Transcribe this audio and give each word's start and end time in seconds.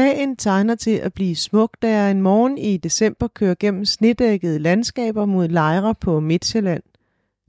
Dagen 0.00 0.36
tegner 0.36 0.74
til 0.74 0.90
at 0.90 1.12
blive 1.12 1.36
smuk, 1.36 1.76
da 1.82 1.88
jeg 1.88 2.10
en 2.10 2.22
morgen 2.22 2.58
i 2.58 2.76
december 2.76 3.28
kører 3.28 3.54
gennem 3.60 3.84
snedækkede 3.84 4.58
landskaber 4.58 5.24
mod 5.24 5.48
lejre 5.48 5.94
på 5.94 6.20
Midtjylland. 6.20 6.82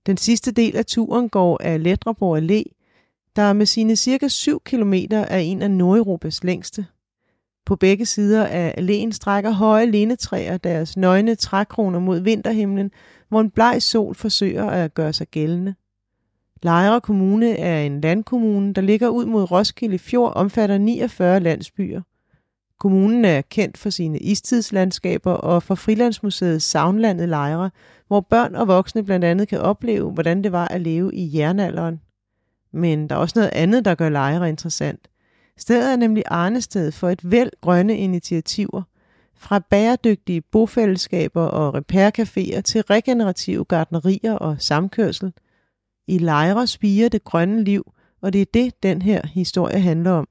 Den 0.06 0.18
sidste 0.18 0.52
del 0.52 0.76
af 0.76 0.86
turen 0.86 1.30
går 1.30 1.62
af 1.64 1.84
Letreborg 1.84 2.38
Allé, 2.38 2.64
der 3.36 3.54
med 3.54 3.66
sine 3.66 3.96
cirka 3.96 4.28
7 4.28 4.62
km 4.66 4.94
er 5.12 5.38
en 5.38 5.62
af 5.62 5.72
Nordeuropas 5.72 6.44
længste. 6.44 6.86
På 7.66 7.76
begge 7.76 8.06
sider 8.06 8.46
af 8.46 8.76
alléen 8.78 9.12
strækker 9.12 9.52
høje 9.52 9.86
lindetræer 9.86 10.58
deres 10.58 10.98
nøgne 10.98 11.36
trækroner 11.36 12.00
mod 12.00 12.20
vinterhimlen, 12.20 12.92
hvor 13.30 13.42
en 13.42 13.52
bleg 13.52 13.82
sol 13.82 14.16
forsøger 14.16 14.66
at 14.70 14.94
gøre 14.94 15.14
sig 15.14 15.28
gældende. 15.28 15.76
Lejre 16.64 17.02
Kommune 17.02 17.58
er 17.58 17.82
en 17.82 18.02
landkommune, 18.02 18.74
der 18.74 18.82
ligger 18.82 19.08
ud 19.08 19.26
mod 19.26 19.52
Roskilde 19.52 20.00
Fjord, 20.00 20.34
omfatter 20.36 20.78
49 20.78 21.40
landsbyer. 21.40 22.02
Kommunen 22.82 23.26
er 23.26 23.42
kendt 23.42 23.78
for 23.78 23.90
sine 23.90 24.20
istidslandskaber 24.20 25.32
og 25.32 25.64
for 25.64 25.76
Frilandsmuseets 25.76 26.66
Savnlandet 26.66 27.30
Lejre, 27.30 27.70
hvor 28.08 28.22
børn 28.22 28.56
og 28.56 28.68
voksne 28.68 29.04
blandt 29.04 29.26
andet 29.26 29.48
kan 29.48 29.60
opleve, 29.60 30.12
hvordan 30.12 30.44
det 30.44 30.52
var 30.52 30.68
at 30.68 30.82
leve 30.82 31.16
i 31.16 31.38
jernalderen. 31.38 32.02
Men 32.74 33.10
der 33.10 33.16
er 33.16 33.20
også 33.20 33.40
noget 33.40 33.50
andet, 33.54 33.86
der 33.86 33.96
gør 33.96 34.10
Lejre 34.10 34.50
interessant. 34.50 35.08
Stedet 35.58 35.92
er 35.92 35.96
nemlig 35.96 36.24
arnested 36.28 36.92
for 36.92 37.10
et 37.10 37.32
væld 37.32 37.52
grønne 37.62 37.98
initiativer. 37.98 38.82
Fra 39.36 39.60
bæredygtige 39.60 40.42
bofællesskaber 40.42 41.44
og 41.44 41.78
repaircaféer 41.78 42.62
til 42.62 42.82
regenerative 42.82 43.66
gardnerier 43.66 44.34
og 44.34 44.56
samkørsel. 44.60 45.34
I 46.08 46.18
Lejre 46.18 46.68
spiger 46.68 47.10
det 47.10 47.24
grønne 47.24 47.64
liv, 47.64 47.94
og 48.22 48.34
det 48.34 48.42
er 48.42 48.46
det, 48.54 48.84
den 48.84 49.02
her 49.02 49.28
historie 49.28 49.80
handler 49.80 50.12
om. 50.12 50.28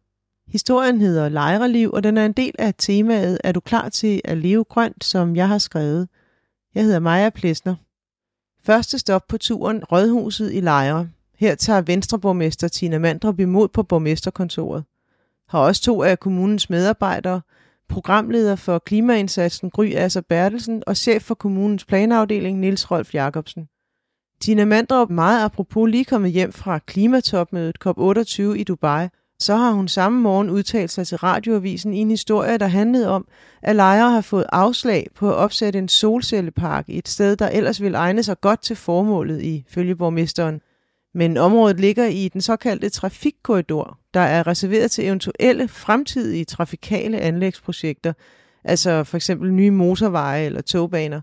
Historien 0.50 1.00
hedder 1.00 1.28
Lejreliv, 1.28 1.90
og 1.92 2.02
den 2.02 2.18
er 2.18 2.26
en 2.26 2.32
del 2.32 2.54
af 2.58 2.74
temaet 2.78 3.38
Er 3.44 3.52
du 3.52 3.60
klar 3.60 3.88
til 3.88 4.20
at 4.24 4.38
leve 4.38 4.64
grønt, 4.64 5.04
som 5.04 5.36
jeg 5.36 5.48
har 5.48 5.58
skrevet. 5.58 6.08
Jeg 6.74 6.84
hedder 6.84 6.98
Maja 6.98 7.30
Plesner. 7.30 7.74
Første 8.64 8.98
stop 8.98 9.22
på 9.28 9.38
turen 9.38 9.84
Rådhuset 9.84 10.52
i 10.52 10.60
Lejre. 10.60 11.08
Her 11.38 11.54
tager 11.54 11.80
Venstreborgmester 11.80 12.68
Tina 12.68 12.98
Mandrup 12.98 13.40
imod 13.40 13.68
på 13.68 13.82
borgmesterkontoret. 13.82 14.84
Har 15.48 15.58
også 15.58 15.82
to 15.82 16.02
af 16.02 16.20
kommunens 16.20 16.70
medarbejdere, 16.70 17.40
programleder 17.88 18.56
for 18.56 18.78
klimaindsatsen 18.78 19.70
Gry 19.70 19.92
Asser 19.94 20.20
Bertelsen 20.20 20.82
og 20.86 20.96
chef 20.96 21.22
for 21.22 21.34
kommunens 21.34 21.84
planafdeling 21.84 22.58
Niels 22.58 22.90
Rolf 22.90 23.14
Jacobsen. 23.14 23.68
Tina 24.40 24.64
Mandrup 24.64 25.10
meget 25.10 25.44
apropos 25.44 25.90
lige 25.90 26.04
kommet 26.04 26.32
hjem 26.32 26.52
fra 26.52 26.78
klimatopmødet 26.78 27.76
COP28 27.86 28.42
i 28.42 28.64
Dubai– 28.64 29.08
så 29.40 29.56
har 29.56 29.72
hun 29.72 29.88
samme 29.88 30.20
morgen 30.20 30.50
udtalt 30.50 30.90
sig 30.90 31.06
til 31.06 31.18
radioavisen 31.18 31.94
i 31.94 31.98
en 31.98 32.10
historie, 32.10 32.58
der 32.58 32.66
handlede 32.66 33.08
om, 33.08 33.28
at 33.62 33.76
lejere 33.76 34.10
har 34.10 34.20
fået 34.20 34.44
afslag 34.52 35.06
på 35.14 35.28
at 35.30 35.34
opsætte 35.34 35.78
en 35.78 35.88
solcellepark 35.88 36.88
i 36.88 36.98
et 36.98 37.08
sted, 37.08 37.36
der 37.36 37.48
ellers 37.48 37.82
ville 37.82 37.98
egne 37.98 38.22
sig 38.22 38.40
godt 38.40 38.62
til 38.62 38.76
formålet 38.76 39.42
i 39.42 39.64
følgeborgmesteren. 39.68 40.60
Men 41.14 41.36
området 41.36 41.80
ligger 41.80 42.06
i 42.06 42.28
den 42.28 42.40
såkaldte 42.40 42.88
trafikkorridor, 42.88 43.98
der 44.14 44.20
er 44.20 44.46
reserveret 44.46 44.90
til 44.90 45.06
eventuelle 45.06 45.68
fremtidige 45.68 46.44
trafikale 46.44 47.18
anlægsprojekter, 47.18 48.12
altså 48.64 49.04
for 49.04 49.16
eksempel 49.16 49.52
nye 49.52 49.70
motorveje 49.70 50.44
eller 50.44 50.60
togbaner. 50.60 51.20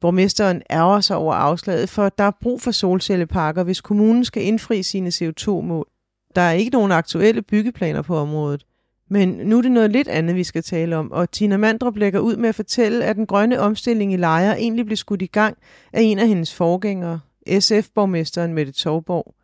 Borgmesteren 0.00 0.62
ærger 0.70 1.00
sig 1.00 1.16
over 1.16 1.34
afslaget, 1.34 1.88
for 1.88 2.08
der 2.08 2.24
er 2.24 2.38
brug 2.40 2.60
for 2.60 2.70
solcelleparker, 2.70 3.62
hvis 3.62 3.80
kommunen 3.80 4.24
skal 4.24 4.42
indfri 4.42 4.82
sine 4.82 5.08
CO2-mål. 5.08 5.88
Der 6.36 6.42
er 6.42 6.52
ikke 6.52 6.70
nogen 6.70 6.92
aktuelle 6.92 7.42
byggeplaner 7.42 8.02
på 8.02 8.16
området. 8.16 8.66
Men 9.12 9.28
nu 9.28 9.58
er 9.58 9.62
det 9.62 9.72
noget 9.72 9.90
lidt 9.90 10.08
andet, 10.08 10.36
vi 10.36 10.44
skal 10.44 10.62
tale 10.62 10.96
om, 10.96 11.12
og 11.12 11.30
Tina 11.30 11.56
Mandrup 11.56 11.96
lægger 11.96 12.20
ud 12.20 12.36
med 12.36 12.48
at 12.48 12.54
fortælle, 12.54 13.04
at 13.04 13.16
den 13.16 13.26
grønne 13.26 13.60
omstilling 13.60 14.12
i 14.12 14.16
Lejre 14.16 14.60
egentlig 14.60 14.86
blev 14.86 14.96
skudt 14.96 15.22
i 15.22 15.26
gang 15.26 15.56
af 15.92 16.02
en 16.02 16.18
af 16.18 16.28
hendes 16.28 16.54
forgængere, 16.54 17.20
SF-borgmesteren 17.60 18.54
Mette 18.54 18.72
Torborg. 18.72 19.34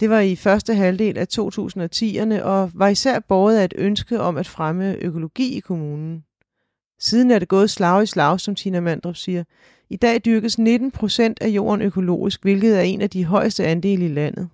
Det 0.00 0.10
var 0.10 0.20
i 0.20 0.36
første 0.36 0.74
halvdel 0.74 1.18
af 1.18 1.26
2010'erne 1.38 2.42
og 2.42 2.70
var 2.74 2.88
især 2.88 3.18
båret 3.18 3.58
af 3.58 3.64
et 3.64 3.74
ønske 3.76 4.20
om 4.20 4.36
at 4.36 4.48
fremme 4.48 4.96
økologi 5.02 5.56
i 5.56 5.60
kommunen. 5.60 6.24
Siden 6.98 7.30
er 7.30 7.38
det 7.38 7.48
gået 7.48 7.70
slag 7.70 8.02
i 8.02 8.06
slag, 8.06 8.40
som 8.40 8.54
Tina 8.54 8.80
Mandrup 8.80 9.16
siger. 9.16 9.44
I 9.90 9.96
dag 9.96 10.20
dyrkes 10.24 10.58
19 10.58 10.90
procent 10.90 11.38
af 11.40 11.48
jorden 11.48 11.82
økologisk, 11.82 12.42
hvilket 12.42 12.78
er 12.78 12.82
en 12.82 13.00
af 13.00 13.10
de 13.10 13.24
højeste 13.24 13.66
andele 13.66 14.04
i 14.04 14.08
landet. 14.08 14.48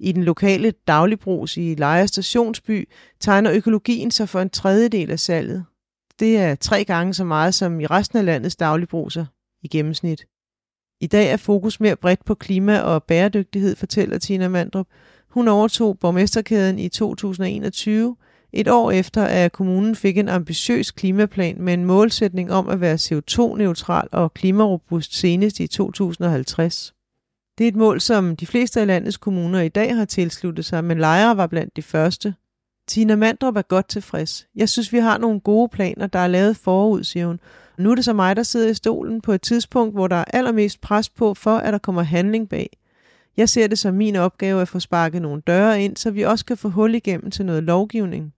I 0.00 0.12
den 0.12 0.24
lokale 0.24 0.70
dagligbrugs 0.86 1.56
i 1.56 1.74
Lejre 1.74 2.08
Stationsby 2.08 2.88
tegner 3.20 3.52
økologien 3.52 4.10
sig 4.10 4.28
for 4.28 4.40
en 4.40 4.50
tredjedel 4.50 5.10
af 5.10 5.20
salget. 5.20 5.64
Det 6.18 6.36
er 6.36 6.54
tre 6.54 6.84
gange 6.84 7.14
så 7.14 7.24
meget 7.24 7.54
som 7.54 7.80
i 7.80 7.86
resten 7.86 8.18
af 8.18 8.24
landets 8.24 8.56
dagligbruser 8.56 9.26
i 9.62 9.68
gennemsnit. 9.68 10.26
I 11.00 11.06
dag 11.06 11.30
er 11.30 11.36
fokus 11.36 11.80
mere 11.80 11.96
bredt 11.96 12.24
på 12.24 12.34
klima 12.34 12.78
og 12.78 13.02
bæredygtighed, 13.02 13.76
fortæller 13.76 14.18
Tina 14.18 14.48
Mandrup. 14.48 14.86
Hun 15.28 15.48
overtog 15.48 15.98
borgmesterkæden 15.98 16.78
i 16.78 16.88
2021, 16.88 18.16
et 18.52 18.68
år 18.68 18.90
efter 18.90 19.24
at 19.24 19.52
kommunen 19.52 19.96
fik 19.96 20.18
en 20.18 20.28
ambitiøs 20.28 20.90
klimaplan 20.90 21.60
med 21.60 21.74
en 21.74 21.84
målsætning 21.84 22.52
om 22.52 22.68
at 22.68 22.80
være 22.80 22.94
CO2-neutral 22.94 24.08
og 24.12 24.34
klimarobust 24.34 25.14
senest 25.14 25.60
i 25.60 25.66
2050. 25.66 26.94
Det 27.58 27.64
er 27.64 27.68
et 27.68 27.76
mål, 27.76 28.00
som 28.00 28.36
de 28.36 28.46
fleste 28.46 28.80
af 28.80 28.86
landets 28.86 29.16
kommuner 29.16 29.60
i 29.60 29.68
dag 29.68 29.96
har 29.96 30.04
tilsluttet 30.04 30.64
sig, 30.64 30.84
men 30.84 30.98
Lejre 30.98 31.36
var 31.36 31.46
blandt 31.46 31.76
de 31.76 31.82
første. 31.82 32.34
Tina 32.88 33.16
Mandrup 33.16 33.56
er 33.56 33.62
godt 33.62 33.88
tilfreds. 33.88 34.46
Jeg 34.54 34.68
synes, 34.68 34.92
vi 34.92 34.98
har 34.98 35.18
nogle 35.18 35.40
gode 35.40 35.68
planer, 35.68 36.06
der 36.06 36.18
er 36.18 36.26
lavet 36.26 36.56
forud, 36.56 37.04
siger 37.04 37.26
hun. 37.26 37.40
Nu 37.78 37.90
er 37.90 37.94
det 37.94 38.04
så 38.04 38.12
mig, 38.12 38.36
der 38.36 38.42
sidder 38.42 38.70
i 38.70 38.74
stolen 38.74 39.20
på 39.20 39.32
et 39.32 39.42
tidspunkt, 39.42 39.94
hvor 39.94 40.06
der 40.06 40.16
er 40.16 40.24
allermest 40.24 40.80
pres 40.80 41.08
på, 41.08 41.34
for 41.34 41.56
at 41.56 41.72
der 41.72 41.78
kommer 41.78 42.02
handling 42.02 42.48
bag. 42.48 42.78
Jeg 43.36 43.48
ser 43.48 43.66
det 43.66 43.78
som 43.78 43.94
min 43.94 44.16
opgave 44.16 44.62
at 44.62 44.68
få 44.68 44.80
sparket 44.80 45.22
nogle 45.22 45.42
døre 45.46 45.82
ind, 45.82 45.96
så 45.96 46.10
vi 46.10 46.22
også 46.22 46.44
kan 46.44 46.56
få 46.56 46.68
hul 46.68 46.94
igennem 46.94 47.30
til 47.30 47.46
noget 47.46 47.62
lovgivning. 47.62 48.32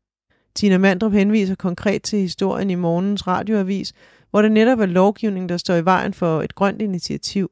Tina 0.55 0.79
Mandrup 0.79 1.13
henviser 1.13 1.55
konkret 1.55 2.03
til 2.03 2.19
historien 2.19 2.71
i 2.71 2.75
morgens 2.75 3.27
radioavis, 3.27 3.93
hvor 4.31 4.43
det 4.43 4.53
netop 4.53 4.81
er 4.81 4.87
lovgivning, 4.87 5.49
der 5.49 5.57
står 5.57 5.75
i 5.75 5.85
vejen 5.85 6.15
for 6.15 6.43
et 6.43 6.55
grønt 6.55 6.83
initiativ. 6.83 7.51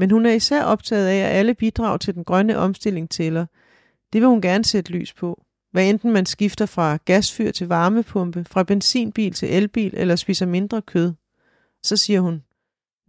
Men 0.00 0.10
hun 0.10 0.26
er 0.26 0.30
især 0.30 0.62
optaget 0.62 1.06
af, 1.06 1.16
at 1.16 1.36
alle 1.36 1.54
bidrag 1.54 2.00
til 2.00 2.14
den 2.14 2.24
grønne 2.24 2.56
omstilling 2.56 3.10
tæller. 3.10 3.46
Det 4.12 4.20
vil 4.20 4.28
hun 4.28 4.40
gerne 4.40 4.64
sætte 4.64 4.92
lys 4.92 5.12
på. 5.12 5.44
Hvad 5.72 5.88
enten 5.88 6.12
man 6.12 6.26
skifter 6.26 6.66
fra 6.66 6.98
gasfyr 7.04 7.50
til 7.50 7.68
varmepumpe, 7.68 8.44
fra 8.50 8.62
benzinbil 8.62 9.32
til 9.32 9.54
elbil 9.54 9.94
eller 9.96 10.16
spiser 10.16 10.46
mindre 10.46 10.82
kød. 10.82 11.12
Så 11.82 11.96
siger 11.96 12.20
hun, 12.20 12.42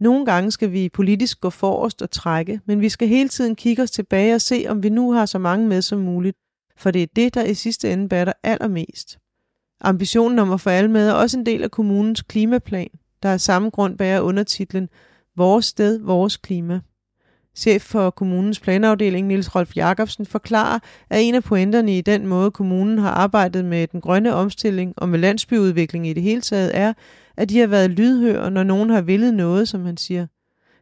nogle 0.00 0.26
gange 0.26 0.50
skal 0.50 0.72
vi 0.72 0.88
politisk 0.88 1.40
gå 1.40 1.50
forrest 1.50 2.02
og 2.02 2.10
trække, 2.10 2.60
men 2.66 2.80
vi 2.80 2.88
skal 2.88 3.08
hele 3.08 3.28
tiden 3.28 3.56
kigge 3.56 3.82
os 3.82 3.90
tilbage 3.90 4.34
og 4.34 4.40
se, 4.40 4.64
om 4.68 4.82
vi 4.82 4.88
nu 4.88 5.12
har 5.12 5.26
så 5.26 5.38
mange 5.38 5.68
med 5.68 5.82
som 5.82 5.98
muligt, 5.98 6.36
for 6.76 6.90
det 6.90 7.02
er 7.02 7.06
det, 7.16 7.34
der 7.34 7.44
i 7.44 7.54
sidste 7.54 7.92
ende 7.92 8.08
batter 8.08 8.32
allermest. 8.42 9.18
Ambitionen 9.80 10.38
om 10.38 10.52
at 10.52 10.60
få 10.60 10.70
alle 10.70 10.90
med 10.90 11.08
er 11.08 11.12
også 11.12 11.38
en 11.38 11.46
del 11.46 11.62
af 11.62 11.70
kommunens 11.70 12.22
klimaplan, 12.22 12.90
der 13.22 13.32
af 13.32 13.40
samme 13.40 13.70
grund 13.70 13.98
bærer 13.98 14.20
undertitlen 14.20 14.88
Vores 15.36 15.64
sted, 15.64 15.98
vores 15.98 16.36
klima. 16.36 16.80
Chef 17.54 17.82
for 17.82 18.10
kommunens 18.10 18.60
planafdeling, 18.60 19.26
Niels 19.26 19.54
Rolf 19.54 19.76
Jacobsen, 19.76 20.26
forklarer, 20.26 20.78
at 21.10 21.22
en 21.22 21.34
af 21.34 21.42
pointerne 21.42 21.98
i 21.98 22.00
den 22.00 22.26
måde, 22.26 22.50
kommunen 22.50 22.98
har 22.98 23.10
arbejdet 23.10 23.64
med 23.64 23.86
den 23.86 24.00
grønne 24.00 24.34
omstilling 24.34 24.94
og 24.96 25.08
med 25.08 25.18
landsbyudvikling 25.18 26.06
i 26.06 26.12
det 26.12 26.22
hele 26.22 26.40
taget, 26.40 26.70
er, 26.74 26.92
at 27.36 27.48
de 27.48 27.58
har 27.58 27.66
været 27.66 27.90
lydhøre, 27.90 28.50
når 28.50 28.62
nogen 28.62 28.90
har 28.90 29.00
villet 29.00 29.34
noget, 29.34 29.68
som 29.68 29.84
han 29.84 29.96
siger. 29.96 30.26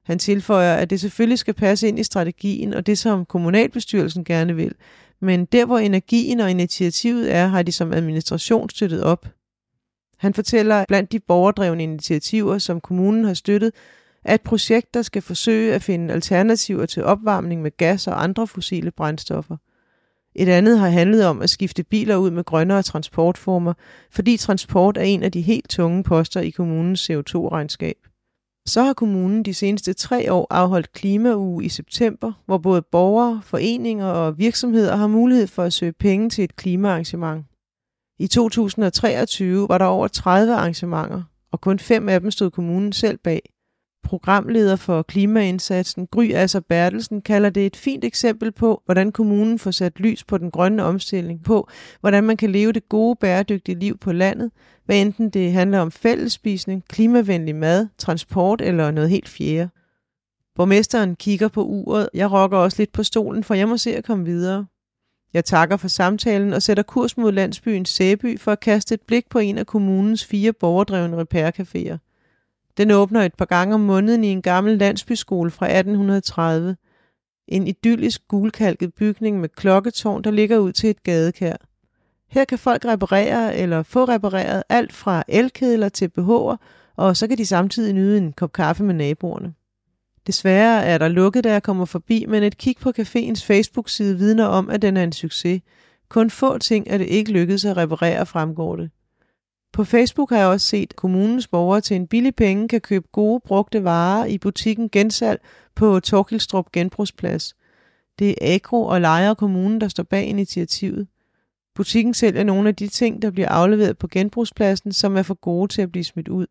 Han 0.05 0.19
tilføjer, 0.19 0.75
at 0.75 0.91
det 0.91 1.01
selvfølgelig 1.01 1.39
skal 1.39 1.55
passe 1.55 1.89
ind 1.89 1.99
i 1.99 2.03
strategien 2.03 2.75
og 2.75 2.87
det, 2.87 2.99
som 2.99 3.25
kommunalbestyrelsen 3.25 4.25
gerne 4.25 4.57
vil. 4.57 4.75
Men 5.21 5.45
der, 5.45 5.67
hvor 5.67 5.79
energien 5.79 6.41
og 6.41 6.51
initiativet 6.51 7.35
er, 7.35 7.47
har 7.47 7.63
de 7.63 7.73
som 7.73 7.93
administration 7.93 8.71
støttet 8.71 9.03
op. 9.03 9.27
Han 10.19 10.35
fortæller, 10.35 10.77
at 10.77 10.89
blandt 10.89 11.13
de 11.13 11.21
borgerdrevne 11.21 11.83
initiativer, 11.83 12.59
som 12.59 12.81
kommunen 12.81 13.25
har 13.25 13.35
støttet, 13.35 13.73
er 14.25 14.35
et 14.35 14.41
projekt, 14.41 14.95
der 14.95 15.03
skal 15.03 15.23
forsøge 15.23 15.75
at 15.75 15.83
finde 15.83 16.15
alternativer 16.15 16.87
til 16.87 17.05
opvarmning 17.05 17.63
med 17.63 17.77
gas 17.77 18.07
og 18.07 18.23
andre 18.23 18.47
fossile 18.47 18.91
brændstoffer. 18.91 19.57
Et 20.35 20.49
andet 20.49 20.79
har 20.79 20.89
handlet 20.89 21.27
om 21.27 21.43
at 21.43 21.51
skifte 21.51 21.83
biler 21.83 22.17
ud 22.17 22.31
med 22.31 22.45
grønnere 22.45 22.83
transportformer, 22.83 23.73
fordi 24.11 24.37
transport 24.37 24.97
er 24.97 25.03
en 25.03 25.23
af 25.23 25.33
de 25.33 25.41
helt 25.41 25.69
tunge 25.69 26.03
poster 26.03 26.41
i 26.41 26.51
kommunens 26.51 27.11
CO2-regnskab. 27.11 27.95
Så 28.67 28.83
har 28.83 28.93
kommunen 28.93 29.43
de 29.43 29.55
seneste 29.55 29.93
tre 29.93 30.33
år 30.33 30.47
afholdt 30.51 30.93
klimauge 30.93 31.65
i 31.65 31.69
september, 31.69 32.33
hvor 32.47 32.59
både 32.59 32.83
borgere, 32.83 33.41
foreninger 33.45 34.07
og 34.07 34.39
virksomheder 34.39 34.97
har 34.97 35.07
mulighed 35.07 35.47
for 35.47 35.63
at 35.63 35.73
søge 35.73 35.93
penge 35.93 36.31
til 36.31 36.45
et 36.45 36.57
klimaarrangement. 36.57 37.45
I 38.19 38.27
2023 38.27 39.69
var 39.69 39.79
der 39.79 39.85
over 39.85 40.09
30 40.09 40.55
arrangementer, 40.55 41.23
og 41.53 41.61
kun 41.61 41.79
fem 41.79 42.09
af 42.09 42.21
dem 42.21 42.31
stod 42.31 42.51
kommunen 42.51 42.93
selv 42.93 43.19
bag 43.19 43.43
programleder 44.03 44.77
for 44.77 45.03
klimaindsatsen, 45.03 46.07
Gry 46.07 46.31
Asser 46.35 46.61
Bertelsen, 46.61 47.23
kalder 47.23 47.51
det 47.51 47.67
et 47.67 47.77
fint 47.77 48.05
eksempel 48.05 48.53
på, 48.53 48.83
hvordan 48.85 49.13
kommunen 49.13 49.59
får 49.59 49.71
sat 49.71 50.01
lys 50.01 50.25
på 50.25 50.39
den 50.39 50.51
grønne 50.51 50.85
omstilling, 50.85 51.45
på 51.45 51.69
hvordan 52.01 52.25
man 52.25 52.37
kan 52.37 52.51
leve 52.51 52.73
det 52.73 52.89
gode, 52.89 53.17
bæredygtige 53.17 53.79
liv 53.79 53.99
på 53.99 54.13
landet, 54.13 54.51
hvad 54.85 55.01
enten 55.01 55.31
det 55.31 55.53
handler 55.53 55.79
om 55.79 55.91
fællesspisning, 55.91 56.85
klimavenlig 56.89 57.57
mad, 57.57 57.89
transport 57.99 58.61
eller 58.61 58.91
noget 58.91 59.11
helt 59.11 59.29
fjerde. 59.29 59.69
Borgmesteren 60.55 61.17
kigger 61.17 61.49
på 61.49 61.65
uret. 61.65 62.09
Jeg 62.15 62.33
rokker 62.33 62.59
også 62.59 62.77
lidt 62.81 62.93
på 62.93 63.03
stolen, 63.03 63.45
for 63.45 63.55
jeg 63.55 63.69
må 63.69 63.77
se 63.77 63.97
at 63.97 64.05
komme 64.05 64.25
videre. 64.25 64.67
Jeg 65.35 65.45
takker 65.45 65.77
for 65.77 65.89
samtalen 65.89 66.53
og 66.53 66.63
sætter 66.63 66.83
kurs 66.83 67.17
mod 67.17 67.33
landsbyen 67.33 67.85
Sæby 67.85 68.39
for 68.39 68.53
at 68.53 68.61
kaste 68.61 68.95
et 68.95 69.01
blik 69.07 69.29
på 69.31 69.39
en 69.39 69.59
af 69.59 69.67
kommunens 69.67 70.25
fire 70.25 70.53
borgerdrevne 70.53 71.23
repaircaféer. 71.23 72.10
Den 72.81 72.91
åbner 72.91 73.23
et 73.23 73.35
par 73.35 73.45
gange 73.45 73.75
om 73.75 73.81
måneden 73.81 74.25
i 74.25 74.29
en 74.29 74.43
gammel 74.43 74.79
landsbyskole 74.79 75.51
fra 75.51 75.67
1830. 75.67 76.77
En 77.49 77.67
idyllisk 77.67 78.29
gulkalket 78.29 78.95
bygning 78.95 79.41
med 79.41 79.49
klokketårn, 79.49 80.25
der 80.25 80.31
ligger 80.31 80.59
ud 80.59 80.73
til 80.73 80.91
et 80.91 81.03
gadekær. 81.03 81.57
Her 82.29 82.45
kan 82.45 82.59
folk 82.59 82.85
reparere 82.85 83.57
eller 83.57 83.83
få 83.83 84.05
repareret 84.05 84.63
alt 84.69 84.93
fra 84.93 85.25
elkedler 85.29 85.89
til 85.89 86.11
BH'er, 86.19 86.57
og 86.97 87.17
så 87.17 87.27
kan 87.29 87.39
de 87.39 87.47
samtidig 87.47 87.95
nyde 87.95 88.19
en 88.19 88.33
kop 88.33 88.53
kaffe 88.53 88.85
med 88.85 88.95
naboerne. 88.95 89.55
Desværre 90.27 90.85
er 90.85 90.99
der 90.99 91.09
lukket, 91.09 91.45
da 91.45 91.53
jeg 91.53 91.63
kommer 91.63 91.85
forbi, 91.85 92.27
men 92.29 92.43
et 92.43 92.59
kig 92.59 92.77
på 92.81 92.93
caféens 92.99 93.45
Facebook-side 93.45 94.19
vidner 94.19 94.47
om, 94.47 94.71
at 94.71 94.83
den 94.83 94.97
er 94.97 95.05
en 95.05 95.13
succes. 95.13 95.63
Kun 96.09 96.31
få 96.31 96.59
ting 96.59 96.87
er 96.91 96.99
det 96.99 97.07
ikke 97.07 97.33
lykkedes 97.33 97.65
at 97.65 97.77
reparere, 97.77 98.27
fremgår 98.27 98.77
det. 98.77 98.91
På 99.73 99.85
Facebook 99.85 100.31
har 100.31 100.39
jeg 100.39 100.47
også 100.47 100.67
set, 100.67 100.91
at 100.91 100.97
kommunens 100.97 101.49
borgere 101.49 101.81
til 101.81 101.97
en 101.97 102.07
billig 102.07 102.35
penge 102.35 102.69
kan 102.69 102.81
købe 102.81 103.07
gode 103.13 103.41
brugte 103.45 103.85
varer 103.85 104.25
i 104.25 104.39
butikken 104.39 104.89
Gensalg 104.89 105.41
på 105.75 106.01
Torkilstrup 106.01 106.73
Genbrugsplads. 106.73 107.57
Det 108.19 108.31
er 108.31 108.55
Agro 108.55 108.85
og 108.85 109.01
Lejer 109.01 109.35
Kommunen, 109.35 109.81
der 109.81 109.89
står 109.89 110.03
bag 110.03 110.25
initiativet. 110.25 111.09
Butikken 111.75 112.15
sælger 112.15 112.45
nogle 112.45 112.69
af 112.69 112.77
de 112.77 112.89
ting, 112.89 113.23
der 113.23 113.31
bliver 113.31 113.49
afleveret 113.49 113.99
på 113.99 114.09
genbrugspladsen, 114.09 114.93
som 114.93 115.17
er 115.17 115.23
for 115.23 115.35
gode 115.35 115.73
til 115.73 115.83
at 115.83 115.93
blive 115.93 116.05
smidt 116.05 116.29
ud. 116.29 116.47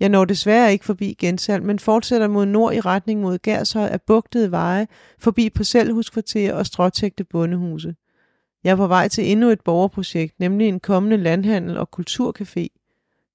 Jeg 0.00 0.08
når 0.08 0.24
desværre 0.24 0.72
ikke 0.72 0.84
forbi 0.84 1.14
Gensalg, 1.18 1.64
men 1.64 1.78
fortsætter 1.78 2.28
mod 2.28 2.46
nord 2.46 2.74
i 2.74 2.80
retning 2.80 3.20
mod 3.20 3.38
Gershøj 3.38 3.86
af 3.86 4.02
bugtede 4.02 4.50
veje, 4.50 4.86
forbi 5.18 5.50
parcelhuskvarter 5.50 6.54
og 6.54 6.66
stråtægte 6.66 7.24
bondehuse. 7.24 7.94
Jeg 8.64 8.70
er 8.70 8.76
på 8.76 8.86
vej 8.86 9.08
til 9.08 9.30
endnu 9.30 9.48
et 9.48 9.60
borgerprojekt, 9.60 10.40
nemlig 10.40 10.68
en 10.68 10.80
kommende 10.80 11.16
landhandel 11.16 11.78
og 11.78 11.88
kulturcafé. 11.96 12.66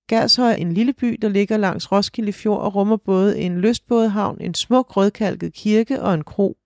Gærshøj 0.07 0.51
er 0.51 0.55
en 0.55 0.73
lille 0.73 0.93
by, 0.93 1.17
der 1.21 1.29
ligger 1.29 1.57
langs 1.57 1.91
Roskilde 1.91 2.33
Fjord 2.33 2.61
og 2.61 2.75
rummer 2.75 2.97
både 2.97 3.39
en 3.39 3.61
lystbådehavn, 3.61 4.37
en 4.41 4.53
smuk 4.53 4.97
rødkalket 4.97 5.53
kirke 5.53 6.01
og 6.01 6.13
en 6.13 6.23
kro. 6.23 6.57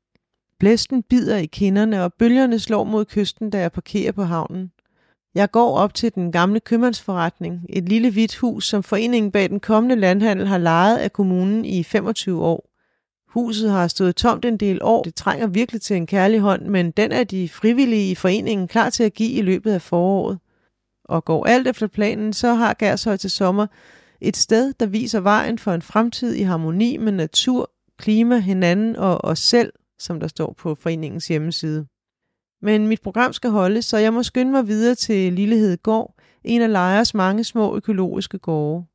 Blæsten 0.60 1.04
bider 1.04 1.38
i 1.38 1.45
kinderne, 1.45 2.04
og 2.04 2.13
bølgerne 2.13 2.60
slår 2.60 2.83
mod 2.83 3.06
kysten, 3.06 3.50
da 3.50 3.60
jeg 3.60 3.71
parkerer 3.71 4.12
på 4.12 4.24
havnen. 4.24 4.71
Jeg 5.36 5.51
går 5.51 5.77
op 5.77 5.94
til 5.94 6.16
den 6.16 6.31
gamle 6.31 6.59
købmandsforretning, 6.59 7.66
et 7.69 7.89
lille 7.89 8.12
hvidt 8.12 8.36
hus, 8.36 8.68
som 8.68 8.83
foreningen 8.83 9.31
bag 9.31 9.50
den 9.50 9.59
kommende 9.59 9.95
landhandel 9.95 10.48
har 10.48 10.57
lejet 10.57 10.98
af 10.98 11.13
kommunen 11.13 11.66
i 11.66 11.83
25 11.83 12.44
år. 12.44 12.73
Huset 13.33 13.71
har 13.71 13.88
stået 13.88 14.15
tomt 14.15 14.45
en 14.45 14.57
del 14.57 14.80
år. 14.81 15.03
Det 15.03 15.15
trænger 15.15 15.47
virkelig 15.47 15.81
til 15.81 15.95
en 15.95 16.07
kærlig 16.07 16.39
hånd, 16.39 16.62
men 16.62 16.91
den 16.91 17.12
er 17.12 17.24
de 17.24 17.50
frivillige 17.50 18.12
i 18.12 18.15
foreningen 18.15 18.68
klar 18.68 18.89
til 18.89 19.03
at 19.03 19.13
give 19.13 19.31
i 19.31 19.41
løbet 19.41 19.71
af 19.71 19.81
foråret. 19.81 20.39
Og 21.06 21.25
går 21.25 21.45
alt 21.45 21.68
efter 21.68 21.88
planen, 21.88 22.33
så 22.33 22.53
har 22.53 22.74
Gærshøj 22.74 23.18
til 23.18 23.30
sommer 23.30 23.68
et 24.21 24.38
sted, 24.38 24.74
der 24.80 24.85
viser 24.85 25.19
vejen 25.19 25.59
for 25.59 25.71
en 25.71 25.81
fremtid 25.81 26.33
i 26.33 26.41
harmoni 26.41 26.97
med 26.97 27.12
natur, 27.12 27.71
klima, 27.97 28.39
hinanden 28.39 28.95
og 28.95 29.25
os 29.25 29.39
selv, 29.39 29.74
som 30.00 30.19
der 30.19 30.27
står 30.27 30.53
på 30.57 30.75
foreningens 30.75 31.27
hjemmeside. 31.27 31.85
Men 32.62 32.88
mit 32.88 33.01
program 33.01 33.33
skal 33.33 33.50
holdes, 33.50 33.85
så 33.85 33.97
jeg 33.97 34.13
må 34.13 34.24
skynde 34.24 34.51
mig 34.51 34.68
videre 34.68 34.95
til 34.95 35.33
Lillehed 35.33 35.77
Gård, 35.77 36.15
en 36.44 36.62
af 36.62 36.71
Lejers 36.71 37.13
mange 37.13 37.44
små 37.44 37.75
økologiske 37.75 38.38
gårde. 38.38 38.85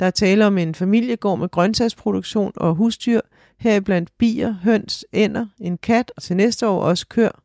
Der 0.00 0.06
er 0.06 0.10
tale 0.10 0.46
om 0.46 0.58
en 0.58 0.74
familiegård 0.74 1.38
med 1.38 1.48
grøntsagsproduktion 1.48 2.52
og 2.56 2.74
husdyr, 2.74 3.20
heriblandt 3.60 4.10
bier, 4.18 4.54
høns, 4.62 5.04
ænder, 5.12 5.46
en 5.60 5.78
kat 5.78 6.12
og 6.16 6.22
til 6.22 6.36
næste 6.36 6.68
år 6.68 6.82
også 6.82 7.06
kør. 7.08 7.42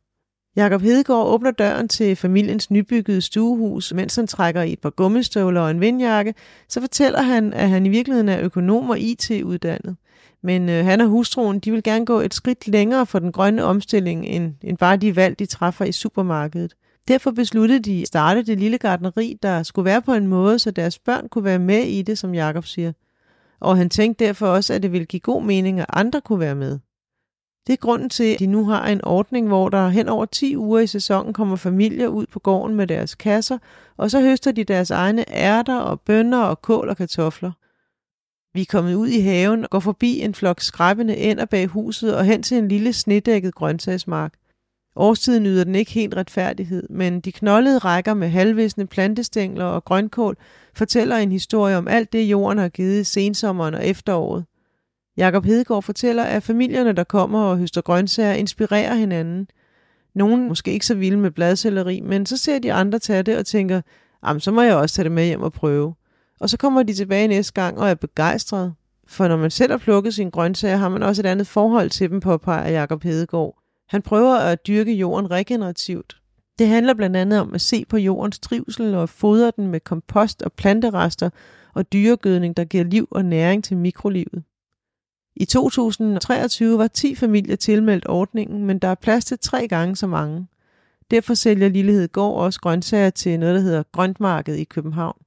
Jakob 0.56 0.82
Hedegaard 0.82 1.26
åbner 1.26 1.50
døren 1.50 1.88
til 1.88 2.16
familiens 2.16 2.70
nybyggede 2.70 3.20
stuehus, 3.20 3.92
mens 3.94 4.16
han 4.16 4.26
trækker 4.26 4.62
i 4.62 4.72
et 4.72 4.80
par 4.80 4.90
gummistøvler 4.90 5.60
og 5.60 5.70
en 5.70 5.80
vindjakke, 5.80 6.34
så 6.68 6.80
fortæller 6.80 7.22
han, 7.22 7.52
at 7.52 7.68
han 7.68 7.86
i 7.86 7.88
virkeligheden 7.88 8.28
er 8.28 8.40
økonom 8.40 8.90
og 8.90 8.98
IT-uddannet. 8.98 9.96
Men 10.42 10.68
øh, 10.68 10.84
han 10.84 11.00
og 11.00 11.06
hustruen, 11.06 11.58
de 11.58 11.70
vil 11.70 11.82
gerne 11.82 12.06
gå 12.06 12.20
et 12.20 12.34
skridt 12.34 12.68
længere 12.68 13.06
for 13.06 13.18
den 13.18 13.32
grønne 13.32 13.64
omstilling, 13.64 14.26
end, 14.26 14.54
end 14.62 14.78
bare 14.78 14.96
de 14.96 15.16
valg, 15.16 15.38
de 15.38 15.46
træffer 15.46 15.84
i 15.84 15.92
supermarkedet. 15.92 16.74
Derfor 17.08 17.30
besluttede 17.30 17.80
de 17.80 18.00
at 18.00 18.08
starte 18.08 18.42
det 18.42 18.58
lille 18.58 18.78
gardneri, 18.78 19.38
der 19.42 19.62
skulle 19.62 19.84
være 19.84 20.02
på 20.02 20.14
en 20.14 20.26
måde, 20.26 20.58
så 20.58 20.70
deres 20.70 20.98
børn 20.98 21.28
kunne 21.28 21.44
være 21.44 21.58
med 21.58 21.82
i 21.82 22.02
det, 22.02 22.18
som 22.18 22.34
Jakob 22.34 22.64
siger. 22.64 22.92
Og 23.64 23.76
han 23.76 23.90
tænkte 23.90 24.24
derfor 24.24 24.46
også, 24.46 24.74
at 24.74 24.82
det 24.82 24.92
ville 24.92 25.06
give 25.06 25.20
god 25.20 25.42
mening, 25.42 25.80
at 25.80 25.86
andre 25.88 26.20
kunne 26.20 26.40
være 26.40 26.54
med. 26.54 26.78
Det 27.66 27.72
er 27.72 27.76
grunden 27.76 28.10
til, 28.10 28.24
at 28.24 28.38
de 28.38 28.46
nu 28.46 28.64
har 28.64 28.86
en 28.86 29.04
ordning, 29.04 29.48
hvor 29.48 29.68
der 29.68 29.88
hen 29.88 30.08
over 30.08 30.24
10 30.24 30.56
uger 30.56 30.80
i 30.80 30.86
sæsonen 30.86 31.32
kommer 31.32 31.56
familier 31.56 32.08
ud 32.08 32.26
på 32.26 32.38
gården 32.38 32.76
med 32.76 32.86
deres 32.86 33.14
kasser, 33.14 33.58
og 33.96 34.10
så 34.10 34.20
høster 34.20 34.52
de 34.52 34.64
deres 34.64 34.90
egne 34.90 35.30
ærter 35.30 35.78
og 35.78 36.00
bønner 36.00 36.42
og 36.42 36.62
kål 36.62 36.88
og 36.88 36.96
kartofler. 36.96 37.52
Vi 38.54 38.60
er 38.60 38.66
kommet 38.70 38.94
ud 38.94 39.08
i 39.08 39.20
haven 39.20 39.62
og 39.62 39.70
går 39.70 39.80
forbi 39.80 40.20
en 40.20 40.34
flok 40.34 40.60
skræbbende 40.60 41.16
ænder 41.16 41.44
bag 41.44 41.66
huset 41.66 42.16
og 42.16 42.24
hen 42.24 42.42
til 42.42 42.58
en 42.58 42.68
lille 42.68 42.92
snedækket 42.92 43.54
grøntsagsmark. 43.54 44.34
Årstiden 44.96 45.46
yder 45.46 45.64
den 45.64 45.74
ikke 45.74 45.92
helt 45.92 46.16
retfærdighed, 46.16 46.88
men 46.90 47.20
de 47.20 47.32
knoldede 47.32 47.78
rækker 47.78 48.14
med 48.14 48.28
halvvisne 48.28 48.86
plantestængler 48.86 49.64
og 49.64 49.84
grønkål 49.84 50.36
fortæller 50.74 51.16
en 51.16 51.32
historie 51.32 51.76
om 51.76 51.88
alt 51.88 52.12
det, 52.12 52.22
jorden 52.22 52.58
har 52.58 52.68
givet 52.68 53.06
sensommeren 53.06 53.74
og 53.74 53.86
efteråret. 53.86 54.44
Jakob 55.16 55.44
Hedegaard 55.44 55.82
fortæller, 55.82 56.22
at 56.22 56.42
familierne, 56.42 56.92
der 56.92 57.04
kommer 57.04 57.40
og 57.40 57.58
høster 57.58 57.80
grøntsager, 57.80 58.32
inspirerer 58.32 58.94
hinanden. 58.94 59.48
Nogen 60.14 60.48
måske 60.48 60.72
ikke 60.72 60.86
så 60.86 60.94
vilde 60.94 61.16
med 61.16 61.30
bladcelleri, 61.30 62.00
men 62.00 62.26
så 62.26 62.36
ser 62.36 62.58
de 62.58 62.72
andre 62.72 62.98
tage 62.98 63.22
det 63.22 63.38
og 63.38 63.46
tænker, 63.46 63.80
så 64.38 64.50
må 64.50 64.62
jeg 64.62 64.76
også 64.76 64.94
tage 64.94 65.04
det 65.04 65.12
med 65.12 65.24
hjem 65.24 65.42
og 65.42 65.52
prøve. 65.52 65.94
Og 66.40 66.50
så 66.50 66.56
kommer 66.56 66.82
de 66.82 66.94
tilbage 66.94 67.28
næste 67.28 67.52
gang 67.52 67.78
og 67.78 67.88
er 67.88 67.94
begejstrede. 67.94 68.74
For 69.06 69.28
når 69.28 69.36
man 69.36 69.50
selv 69.50 69.70
har 69.70 69.78
plukket 69.78 70.14
sine 70.14 70.30
grøntsager, 70.30 70.76
har 70.76 70.88
man 70.88 71.02
også 71.02 71.22
et 71.22 71.26
andet 71.26 71.46
forhold 71.46 71.90
til 71.90 72.10
dem, 72.10 72.20
påpeger 72.20 72.70
Jakob 72.70 73.02
Hedegaard. 73.02 73.63
Han 73.88 74.02
prøver 74.02 74.34
at 74.34 74.66
dyrke 74.66 74.92
jorden 74.92 75.30
regenerativt. 75.30 76.20
Det 76.58 76.68
handler 76.68 76.94
blandt 76.94 77.16
andet 77.16 77.40
om 77.40 77.54
at 77.54 77.60
se 77.60 77.84
på 77.84 77.96
jordens 77.96 78.38
trivsel 78.38 78.94
og 78.94 79.08
fodre 79.08 79.52
den 79.56 79.66
med 79.66 79.80
kompost 79.80 80.42
og 80.42 80.52
planterester 80.52 81.30
og 81.74 81.92
dyregødning, 81.92 82.56
der 82.56 82.64
giver 82.64 82.84
liv 82.84 83.08
og 83.10 83.24
næring 83.24 83.64
til 83.64 83.76
mikrolivet. 83.76 84.42
I 85.36 85.44
2023 85.44 86.78
var 86.78 86.88
10 86.88 87.14
familier 87.14 87.56
tilmeldt 87.56 88.08
ordningen, 88.08 88.64
men 88.66 88.78
der 88.78 88.88
er 88.88 88.94
plads 88.94 89.24
til 89.24 89.38
tre 89.38 89.68
gange 89.68 89.96
så 89.96 90.06
mange. 90.06 90.46
Derfor 91.10 91.34
sælger 91.34 91.68
Lillehed 91.68 92.08
Gård 92.08 92.40
også 92.44 92.60
grøntsager 92.60 93.10
til 93.10 93.40
noget, 93.40 93.54
der 93.54 93.60
hedder 93.60 93.82
Grøntmarked 93.92 94.54
i 94.54 94.64
København. 94.64 95.23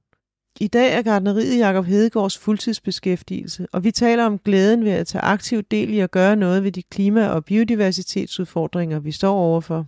I 0.60 0.66
dag 0.66 0.94
er 0.94 1.02
gardneriet 1.02 1.58
Jakob 1.58 1.84
Hedegaards 1.84 2.38
fuldtidsbeskæftigelse, 2.38 3.66
og 3.72 3.84
vi 3.84 3.90
taler 3.90 4.24
om 4.24 4.38
glæden 4.38 4.84
ved 4.84 4.92
at 4.92 5.06
tage 5.06 5.22
aktiv 5.22 5.62
del 5.62 5.94
i 5.94 5.98
at 5.98 6.10
gøre 6.10 6.36
noget 6.36 6.64
ved 6.64 6.72
de 6.72 6.82
klima- 6.82 7.28
og 7.28 7.44
biodiversitetsudfordringer, 7.44 8.98
vi 8.98 9.12
står 9.12 9.34
overfor. 9.34 9.86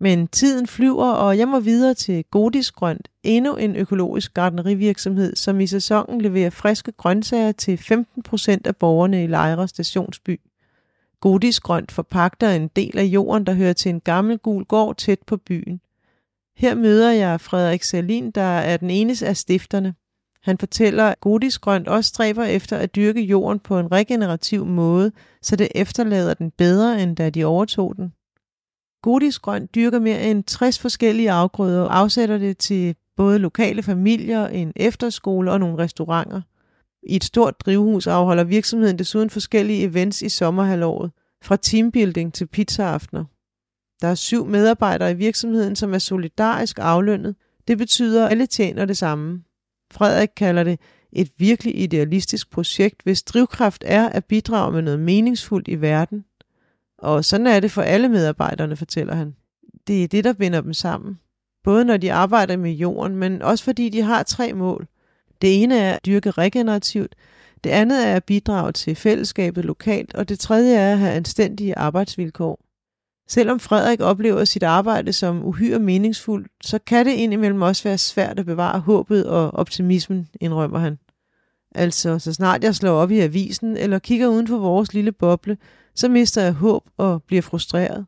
Men 0.00 0.28
tiden 0.28 0.66
flyver, 0.66 1.10
og 1.10 1.38
jeg 1.38 1.48
må 1.48 1.60
videre 1.60 1.94
til 1.94 2.24
Godis 2.30 2.70
Grønt, 2.70 3.08
endnu 3.22 3.56
en 3.56 3.76
økologisk 3.76 4.34
gardnerivirksomhed, 4.34 5.36
som 5.36 5.60
i 5.60 5.66
sæsonen 5.66 6.20
leverer 6.20 6.50
friske 6.50 6.92
grøntsager 6.92 7.52
til 7.52 7.76
15% 7.76 8.58
af 8.64 8.76
borgerne 8.76 9.24
i 9.24 9.26
Lejre 9.26 9.68
stationsby. 9.68 10.40
Godis 11.20 11.60
Grønt 11.60 11.92
forpagter 11.92 12.50
en 12.50 12.68
del 12.76 12.98
af 12.98 13.04
jorden, 13.04 13.46
der 13.46 13.54
hører 13.54 13.72
til 13.72 13.90
en 13.90 14.00
gammel 14.00 14.38
gul 14.38 14.64
gård 14.64 14.96
tæt 14.96 15.18
på 15.26 15.36
byen. 15.36 15.80
Her 16.56 16.74
møder 16.74 17.12
jeg 17.12 17.40
Frederik 17.40 17.82
Salin, 17.82 18.30
der 18.30 18.40
er 18.40 18.76
den 18.76 18.90
eneste 18.90 19.26
af 19.26 19.36
stifterne. 19.36 19.94
Han 20.42 20.58
fortæller, 20.58 21.04
at 21.04 21.20
Godis 21.20 21.58
Grønt 21.58 21.88
også 21.88 22.08
stræber 22.08 22.44
efter 22.44 22.76
at 22.76 22.94
dyrke 22.96 23.22
jorden 23.22 23.58
på 23.58 23.78
en 23.78 23.92
regenerativ 23.92 24.66
måde, 24.66 25.12
så 25.42 25.56
det 25.56 25.68
efterlader 25.74 26.34
den 26.34 26.50
bedre, 26.50 27.02
end 27.02 27.16
da 27.16 27.30
de 27.30 27.44
overtog 27.44 27.96
den. 27.96 28.12
Godis 29.02 29.38
Grønt 29.38 29.74
dyrker 29.74 29.98
mere 29.98 30.22
end 30.22 30.44
60 30.44 30.78
forskellige 30.78 31.30
afgrøder 31.30 31.82
og 31.82 31.98
afsætter 31.98 32.38
det 32.38 32.58
til 32.58 32.96
både 33.16 33.38
lokale 33.38 33.82
familier, 33.82 34.46
en 34.46 34.72
efterskole 34.76 35.52
og 35.52 35.60
nogle 35.60 35.78
restauranter. 35.78 36.40
I 37.02 37.16
et 37.16 37.24
stort 37.24 37.60
drivhus 37.60 38.06
afholder 38.06 38.44
virksomheden 38.44 38.98
desuden 38.98 39.30
forskellige 39.30 39.82
events 39.82 40.22
i 40.22 40.28
sommerhalvåret, 40.28 41.10
fra 41.42 41.56
teambuilding 41.56 42.34
til 42.34 42.46
pizzaaftener. 42.46 43.24
Der 44.02 44.08
er 44.08 44.14
syv 44.14 44.46
medarbejdere 44.46 45.10
i 45.10 45.14
virksomheden, 45.14 45.76
som 45.76 45.94
er 45.94 45.98
solidarisk 45.98 46.78
aflønnet. 46.78 47.34
Det 47.68 47.78
betyder, 47.78 48.24
at 48.24 48.30
alle 48.30 48.46
tjener 48.46 48.84
det 48.84 48.96
samme. 48.96 49.42
Frederik 49.92 50.30
kalder 50.36 50.64
det 50.64 50.80
Et 51.12 51.30
virkelig 51.38 51.80
idealistisk 51.80 52.50
projekt, 52.50 53.02
hvis 53.04 53.22
drivkraft 53.22 53.84
er 53.86 54.08
at 54.08 54.24
bidrage 54.24 54.72
med 54.72 54.82
noget 54.82 55.00
meningsfuldt 55.00 55.68
i 55.68 55.80
verden. 55.80 56.24
Og 56.98 57.24
sådan 57.24 57.46
er 57.46 57.60
det 57.60 57.70
for 57.70 57.82
alle 57.82 58.08
medarbejderne, 58.08 58.76
fortæller 58.76 59.14
han. 59.14 59.34
Det 59.86 60.04
er 60.04 60.08
det, 60.08 60.24
der 60.24 60.32
binder 60.32 60.60
dem 60.60 60.72
sammen. 60.72 61.18
Både 61.64 61.84
når 61.84 61.96
de 61.96 62.12
arbejder 62.12 62.56
med 62.56 62.70
jorden, 62.70 63.16
men 63.16 63.42
også 63.42 63.64
fordi 63.64 63.88
de 63.88 64.02
har 64.02 64.22
tre 64.22 64.52
mål. 64.52 64.86
Det 65.42 65.62
ene 65.62 65.78
er 65.78 65.94
at 65.94 66.06
dyrke 66.06 66.30
regenerativt, 66.30 67.14
det 67.64 67.70
andet 67.70 68.06
er 68.06 68.16
at 68.16 68.24
bidrage 68.24 68.72
til 68.72 68.96
fællesskabet 68.96 69.64
lokalt, 69.64 70.14
og 70.14 70.28
det 70.28 70.38
tredje 70.38 70.74
er 70.76 70.92
at 70.92 70.98
have 70.98 71.12
anstændige 71.12 71.78
arbejdsvilkår. 71.78 72.63
Selvom 73.28 73.60
Frederik 73.60 74.00
oplever 74.00 74.44
sit 74.44 74.62
arbejde 74.62 75.12
som 75.12 75.44
uhyre 75.44 75.78
meningsfuldt, 75.78 76.48
så 76.62 76.78
kan 76.78 77.06
det 77.06 77.12
indimellem 77.12 77.62
også 77.62 77.82
være 77.84 77.98
svært 77.98 78.38
at 78.38 78.46
bevare 78.46 78.80
håbet 78.80 79.26
og 79.26 79.54
optimismen, 79.54 80.28
indrømmer 80.40 80.78
han. 80.78 80.98
Altså, 81.74 82.18
så 82.18 82.32
snart 82.32 82.64
jeg 82.64 82.74
slår 82.74 82.92
op 82.92 83.10
i 83.10 83.20
avisen 83.20 83.76
eller 83.76 83.98
kigger 83.98 84.26
uden 84.26 84.48
for 84.48 84.58
vores 84.58 84.94
lille 84.94 85.12
boble, 85.12 85.56
så 85.94 86.08
mister 86.08 86.42
jeg 86.42 86.52
håb 86.52 86.82
og 86.96 87.22
bliver 87.22 87.42
frustreret. 87.42 88.06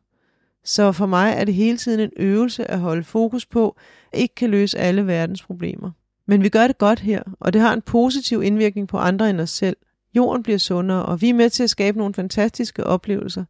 Så 0.63 0.91
for 0.91 1.05
mig 1.05 1.33
er 1.37 1.43
det 1.43 1.53
hele 1.53 1.77
tiden 1.77 1.99
en 1.99 2.11
øvelse 2.17 2.71
at 2.71 2.79
holde 2.79 3.03
fokus 3.03 3.45
på, 3.45 3.75
at 4.13 4.19
ikke 4.19 4.35
kan 4.35 4.49
løse 4.49 4.77
alle 4.77 5.07
verdens 5.07 5.43
problemer. 5.43 5.91
Men 6.25 6.43
vi 6.43 6.49
gør 6.49 6.67
det 6.67 6.77
godt 6.77 6.99
her, 6.99 7.23
og 7.39 7.53
det 7.53 7.61
har 7.61 7.73
en 7.73 7.81
positiv 7.81 8.43
indvirkning 8.43 8.87
på 8.87 8.97
andre 8.97 9.29
end 9.29 9.41
os 9.41 9.49
selv. 9.49 9.77
Jorden 10.15 10.43
bliver 10.43 10.57
sundere, 10.57 11.05
og 11.05 11.21
vi 11.21 11.29
er 11.29 11.33
med 11.33 11.49
til 11.49 11.63
at 11.63 11.69
skabe 11.69 11.97
nogle 11.97 12.13
fantastiske 12.13 12.83
oplevelser. 12.83 13.43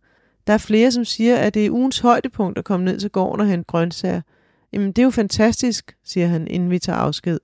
Der 0.48 0.54
er 0.54 0.58
flere, 0.58 0.92
som 0.92 1.06
siger, 1.06 1.38
at 1.38 1.54
det 1.54 1.66
er 1.66 1.72
ugens 1.72 2.00
højdepunkt 2.00 2.58
at 2.58 2.66
komme 2.66 2.86
ned 2.86 3.00
til 3.00 3.10
gården 3.10 3.42
og 3.42 3.48
hente 3.48 3.66
grøntsager. 3.68 4.22
Jamen, 4.74 4.88
det 4.88 5.00
er 5.00 5.04
jo 5.04 5.10
fantastisk, 5.10 5.98
siger 6.04 6.27
han, 6.27 6.48
inden 6.48 6.70
vi 6.70 6.80
tager 6.80 7.00
afsked. 7.00 7.39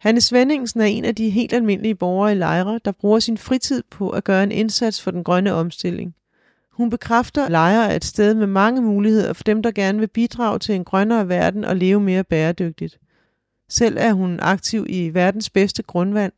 Hanne 0.00 0.20
Svendingsen 0.20 0.80
er 0.80 0.84
en 0.84 1.04
af 1.04 1.14
de 1.14 1.30
helt 1.30 1.52
almindelige 1.52 1.94
borgere 1.94 2.32
i 2.32 2.34
Lejre, 2.34 2.80
der 2.84 2.92
bruger 2.92 3.18
sin 3.18 3.38
fritid 3.38 3.82
på 3.90 4.10
at 4.10 4.24
gøre 4.24 4.42
en 4.42 4.52
indsats 4.52 5.02
for 5.02 5.10
den 5.10 5.24
grønne 5.24 5.52
omstilling. 5.52 6.14
Hun 6.72 6.90
bekræfter, 6.90 7.44
at 7.44 7.50
Lejre 7.50 7.92
er 7.92 7.96
et 7.96 8.04
sted 8.04 8.34
med 8.34 8.46
mange 8.46 8.82
muligheder 8.82 9.32
for 9.32 9.44
dem, 9.44 9.62
der 9.62 9.70
gerne 9.70 9.98
vil 9.98 10.06
bidrage 10.06 10.58
til 10.58 10.74
en 10.74 10.84
grønnere 10.84 11.28
verden 11.28 11.64
og 11.64 11.76
leve 11.76 12.00
mere 12.00 12.24
bæredygtigt. 12.24 12.98
Selv 13.68 13.96
er 14.00 14.12
hun 14.12 14.38
aktiv 14.42 14.86
i 14.88 15.14
verdens 15.14 15.50
bedste 15.50 15.82
grundvand. 15.82 16.32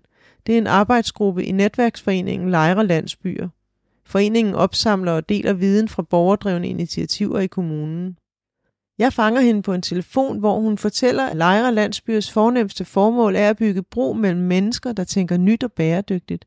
Det 0.46 0.54
er 0.54 0.58
en 0.58 0.66
arbejdsgruppe 0.66 1.44
i 1.44 1.52
netværksforeningen 1.52 2.50
Lejre 2.50 2.86
Landsbyer. 2.86 3.48
Foreningen 4.06 4.54
opsamler 4.54 5.12
og 5.12 5.28
deler 5.28 5.52
viden 5.52 5.88
fra 5.88 6.02
borgerdrevne 6.02 6.68
initiativer 6.68 7.40
i 7.40 7.46
kommunen. 7.46 8.16
Jeg 8.98 9.12
fanger 9.12 9.40
hende 9.40 9.62
på 9.62 9.72
en 9.72 9.82
telefon, 9.82 10.38
hvor 10.38 10.60
hun 10.60 10.78
fortæller, 10.78 11.26
at 11.26 11.36
Lejre 11.36 11.74
Landsbyers 11.74 12.32
fornemmeste 12.32 12.84
formål 12.84 13.36
er 13.36 13.50
at 13.50 13.56
bygge 13.56 13.82
bro 13.82 14.12
mellem 14.12 14.42
mennesker, 14.42 14.92
der 14.92 15.04
tænker 15.04 15.36
nyt 15.36 15.64
og 15.64 15.72
bæredygtigt. 15.72 16.44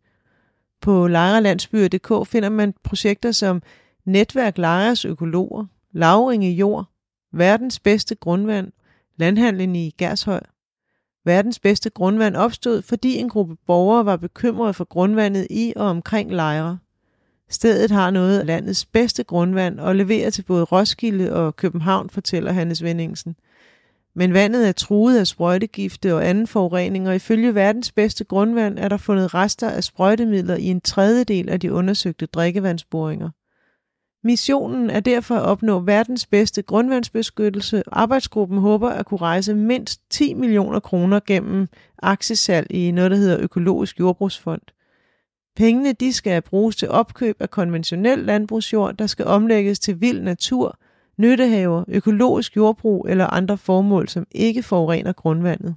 På 0.82 1.08
lejrelandsbyer.dk 1.08 2.28
finder 2.28 2.50
man 2.50 2.74
projekter 2.84 3.32
som 3.32 3.62
Netværk 4.06 4.58
Lejres 4.58 5.06
Økologer, 5.06 5.66
Lavringe 5.92 6.52
Jord, 6.52 6.86
Verdens 7.34 7.80
Bedste 7.80 8.16
Grundvand, 8.16 8.72
Landhandlen 9.18 9.76
i 9.76 9.90
Gershøj. 9.98 10.42
Verdens 11.26 11.60
bedste 11.60 11.90
grundvand 11.90 12.36
opstod, 12.36 12.82
fordi 12.82 13.18
en 13.18 13.30
gruppe 13.30 13.56
borgere 13.68 14.06
var 14.06 14.18
bekymrede 14.18 14.74
for 14.74 14.86
grundvandet 14.86 15.48
i 15.50 15.74
og 15.76 15.86
omkring 15.86 16.32
lejre. 16.32 16.78
Stedet 17.50 17.92
har 17.92 18.12
noget 18.12 18.40
af 18.40 18.46
landets 18.46 18.86
bedste 18.86 19.24
grundvand 19.24 19.80
og 19.80 19.96
leverer 19.96 20.30
til 20.30 20.42
både 20.42 20.64
Roskilde 20.64 21.34
og 21.34 21.56
København, 21.56 22.10
fortæller 22.10 22.52
Hannes 22.52 22.84
Vendingsen. 22.84 23.36
Men 24.16 24.34
vandet 24.34 24.68
er 24.68 24.72
truet 24.72 25.20
af 25.20 25.28
sprøjtegifte 25.28 26.16
og 26.16 26.30
anden 26.30 26.48
forurening, 26.48 27.08
og 27.08 27.16
ifølge 27.16 27.56
verdens 27.56 27.92
bedste 27.92 28.24
grundvand 28.24 28.80
er 28.80 28.88
der 28.88 28.98
fundet 28.98 29.34
rester 29.34 29.70
af 29.70 29.84
sprøjtemidler 29.84 30.56
i 30.56 30.66
en 30.66 30.82
tredjedel 30.82 31.50
af 31.50 31.60
de 31.60 31.74
undersøgte 31.74 32.26
drikkevandsboringer. 32.26 33.30
Missionen 34.24 34.90
er 34.90 35.00
derfor 35.00 35.36
at 35.36 35.46
opnå 35.46 35.80
verdens 35.80 36.26
bedste 36.26 36.62
grundvandsbeskyttelse. 36.62 37.84
Arbejdsgruppen 37.92 38.58
håber 38.58 38.90
at 38.90 39.06
kunne 39.06 39.22
rejse 39.22 39.56
mindst 39.56 40.02
10 40.10 40.34
millioner 40.34 40.80
kroner 40.80 41.20
gennem 41.28 41.68
aktiesalg 42.04 42.72
i 42.72 42.92
noget, 42.92 43.12
der 43.12 43.18
hedder 43.18 43.40
Økologisk 43.40 44.00
Jordbrugsfond. 44.00 44.62
Pengene 45.60 45.94
de 45.94 46.14
skal 46.14 46.42
bruges 46.42 46.76
til 46.76 46.90
opkøb 46.90 47.42
af 47.42 47.50
konventionel 47.50 48.20
landbrugsjord, 48.20 48.94
der 48.98 49.08
skal 49.08 49.26
omlægges 49.26 49.80
til 49.80 50.02
vild 50.02 50.22
natur, 50.22 50.78
nyttehaver, 51.18 51.84
økologisk 51.88 52.56
jordbrug 52.56 53.06
eller 53.10 53.28
andre 53.28 53.58
formål, 53.58 54.10
som 54.10 54.28
ikke 54.32 54.64
forurener 54.64 55.14
grundvandet. 55.14 55.76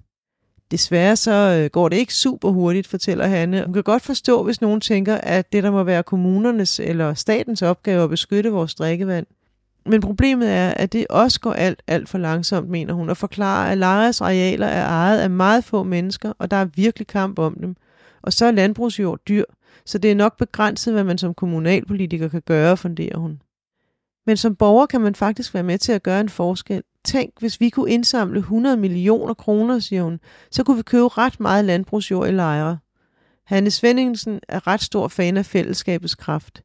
Desværre 0.71 1.17
så 1.17 1.61
øh, 1.61 1.71
går 1.71 1.89
det 1.89 1.97
ikke 1.97 2.15
super 2.15 2.51
hurtigt, 2.51 2.87
fortæller 2.87 3.27
Hanne. 3.27 3.65
Hun 3.65 3.75
kan 3.75 3.83
godt 3.83 4.03
forstå, 4.03 4.43
hvis 4.43 4.61
nogen 4.61 4.81
tænker, 4.81 5.15
at 5.15 5.53
det 5.53 5.62
der 5.62 5.71
må 5.71 5.83
være 5.83 6.03
kommunernes 6.03 6.81
eller 6.81 7.15
statens 7.15 7.62
opgave 7.62 8.03
at 8.03 8.11
beskytte 8.11 8.51
vores 8.51 8.75
drikkevand. 8.75 9.27
Men 9.87 10.01
problemet 10.01 10.51
er, 10.51 10.71
at 10.71 10.93
det 10.93 11.07
også 11.11 11.41
går 11.41 11.53
alt, 11.53 11.83
alt 11.87 12.09
for 12.09 12.19
langsomt, 12.19 12.69
mener 12.69 12.95
hun, 12.95 13.11
og 13.11 13.17
forklarer, 13.17 13.71
at 13.71 13.79
lejers 13.79 14.21
arealer 14.21 14.67
er 14.67 14.87
ejet 14.87 15.21
af 15.21 15.31
meget 15.31 15.65
få 15.65 15.83
mennesker, 15.83 16.33
og 16.39 16.51
der 16.51 16.57
er 16.57 16.65
virkelig 16.65 17.07
kamp 17.07 17.39
om 17.39 17.57
dem. 17.61 17.77
Og 18.23 18.33
så 18.33 18.47
er 18.47 18.51
landbrugsjord 18.51 19.19
dyr, 19.29 19.45
så 19.87 19.99
det 19.99 20.11
er 20.11 20.15
nok 20.15 20.39
begrænset, 20.39 20.95
hvad 20.95 21.05
man 21.05 21.19
som 21.19 21.35
kommunalpolitiker 21.35 22.29
kan 22.29 22.43
gøre, 22.43 22.77
funderer 22.77 23.19
hun. 23.19 23.43
Men 24.27 24.37
som 24.37 24.57
borger 24.57 24.87
kan 24.87 25.01
man 25.01 25.15
faktisk 25.15 25.55
være 25.55 25.62
med 25.62 25.79
til 25.79 25.93
at 25.93 26.03
gøre 26.03 26.21
en 26.21 26.29
forskel. 26.29 26.83
Tænk, 27.05 27.33
hvis 27.39 27.61
vi 27.61 27.71
kunne 27.71 27.91
indsamle 27.91 28.39
100 28.39 28.77
millioner 28.77 29.35
kroner, 29.35 29.79
siger 29.79 30.03
hun, 30.03 30.21
så 30.51 30.65
kunne 30.65 30.77
vi 30.77 30.83
købe 30.83 31.09
ret 31.09 31.41
meget 31.41 31.65
landbrugsjord 31.65 32.29
i 32.29 32.33
lejre. 32.33 32.79
Hanne 33.45 33.71
Svendingsen 33.71 34.41
er 34.49 34.67
ret 34.67 34.83
stor 34.83 35.09
fan 35.09 35.37
af 35.37 35.47
fællesskabets 35.47 36.15
kraft. 36.15 36.62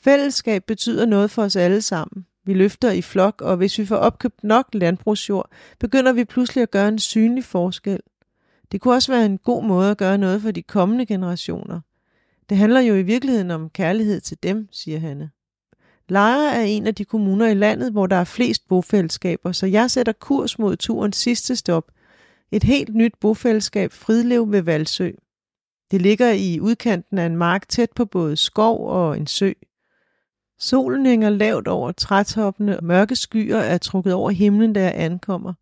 Fællesskab 0.00 0.64
betyder 0.66 1.06
noget 1.06 1.30
for 1.30 1.42
os 1.42 1.56
alle 1.56 1.82
sammen. 1.82 2.26
Vi 2.44 2.54
løfter 2.54 2.90
i 2.90 3.02
flok, 3.02 3.40
og 3.42 3.56
hvis 3.56 3.78
vi 3.78 3.86
får 3.86 3.96
opkøbt 3.96 4.44
nok 4.44 4.66
landbrugsjord, 4.72 5.50
begynder 5.78 6.12
vi 6.12 6.24
pludselig 6.24 6.62
at 6.62 6.70
gøre 6.70 6.88
en 6.88 6.98
synlig 6.98 7.44
forskel. 7.44 8.00
Det 8.72 8.80
kunne 8.80 8.94
også 8.94 9.12
være 9.12 9.26
en 9.26 9.38
god 9.38 9.64
måde 9.64 9.90
at 9.90 9.98
gøre 9.98 10.18
noget 10.18 10.42
for 10.42 10.50
de 10.50 10.62
kommende 10.62 11.06
generationer. 11.06 11.80
Det 12.48 12.56
handler 12.56 12.80
jo 12.80 12.94
i 12.94 13.02
virkeligheden 13.02 13.50
om 13.50 13.70
kærlighed 13.70 14.20
til 14.20 14.38
dem, 14.42 14.68
siger 14.72 14.98
Hanne. 14.98 15.30
Lejre 16.08 16.54
er 16.54 16.62
en 16.62 16.86
af 16.86 16.94
de 16.94 17.04
kommuner 17.04 17.46
i 17.46 17.54
landet, 17.54 17.92
hvor 17.92 18.06
der 18.06 18.16
er 18.16 18.24
flest 18.24 18.68
bofællesskaber, 18.68 19.52
så 19.52 19.66
jeg 19.66 19.90
sætter 19.90 20.12
kurs 20.12 20.58
mod 20.58 20.76
turens 20.76 21.16
sidste 21.16 21.56
stop. 21.56 21.90
Et 22.52 22.64
helt 22.64 22.94
nyt 22.94 23.12
bofællesskab, 23.20 23.92
Fridlev 23.92 24.52
ved 24.52 24.62
Valsø. 24.62 25.10
Det 25.90 26.02
ligger 26.02 26.30
i 26.30 26.60
udkanten 26.60 27.18
af 27.18 27.26
en 27.26 27.36
mark 27.36 27.68
tæt 27.68 27.88
på 27.96 28.04
både 28.04 28.36
skov 28.36 28.88
og 28.88 29.16
en 29.16 29.26
sø. 29.26 29.52
Solen 30.58 31.06
hænger 31.06 31.30
lavt 31.30 31.68
over 31.68 31.92
trætoppene, 31.92 32.76
og 32.76 32.84
mørke 32.84 33.16
skyer 33.16 33.58
er 33.58 33.78
trukket 33.78 34.14
over 34.14 34.30
himlen, 34.30 34.72
da 34.72 34.82
jeg 34.82 34.92
ankommer. 34.96 35.54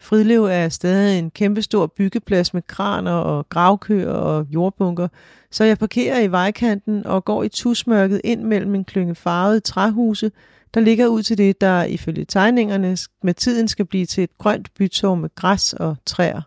Fridlev 0.00 0.44
er 0.44 0.68
stadig 0.68 1.18
en 1.18 1.30
kæmpestor 1.30 1.86
byggeplads 1.86 2.54
med 2.54 2.62
kraner 2.62 3.12
og 3.12 3.48
gravkøer 3.48 4.12
og 4.12 4.46
jordbunker, 4.50 5.08
så 5.50 5.64
jeg 5.64 5.78
parkerer 5.78 6.20
i 6.20 6.30
vejkanten 6.30 7.06
og 7.06 7.24
går 7.24 7.42
i 7.42 7.48
tusmørket 7.48 8.20
ind 8.24 8.42
mellem 8.42 8.74
en 8.74 8.84
klynge 8.84 9.14
farvede 9.14 9.60
træhuse, 9.60 10.30
der 10.74 10.80
ligger 10.80 11.06
ud 11.06 11.22
til 11.22 11.38
det, 11.38 11.60
der 11.60 11.84
ifølge 11.84 12.24
tegningerne 12.24 12.96
med 13.22 13.34
tiden 13.34 13.68
skal 13.68 13.84
blive 13.84 14.06
til 14.06 14.24
et 14.24 14.38
grønt 14.38 14.74
bytår 14.74 15.14
med 15.14 15.34
græs 15.34 15.72
og 15.72 15.96
træer. 16.06 16.42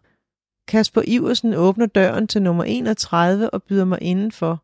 Kasper 0.68 1.02
Iversen 1.08 1.54
åbner 1.54 1.86
døren 1.86 2.28
til 2.28 2.42
nummer 2.42 2.64
31 2.64 3.50
og 3.50 3.64
byder 3.64 3.86
mig 3.86 3.98
indenfor. 4.02 4.64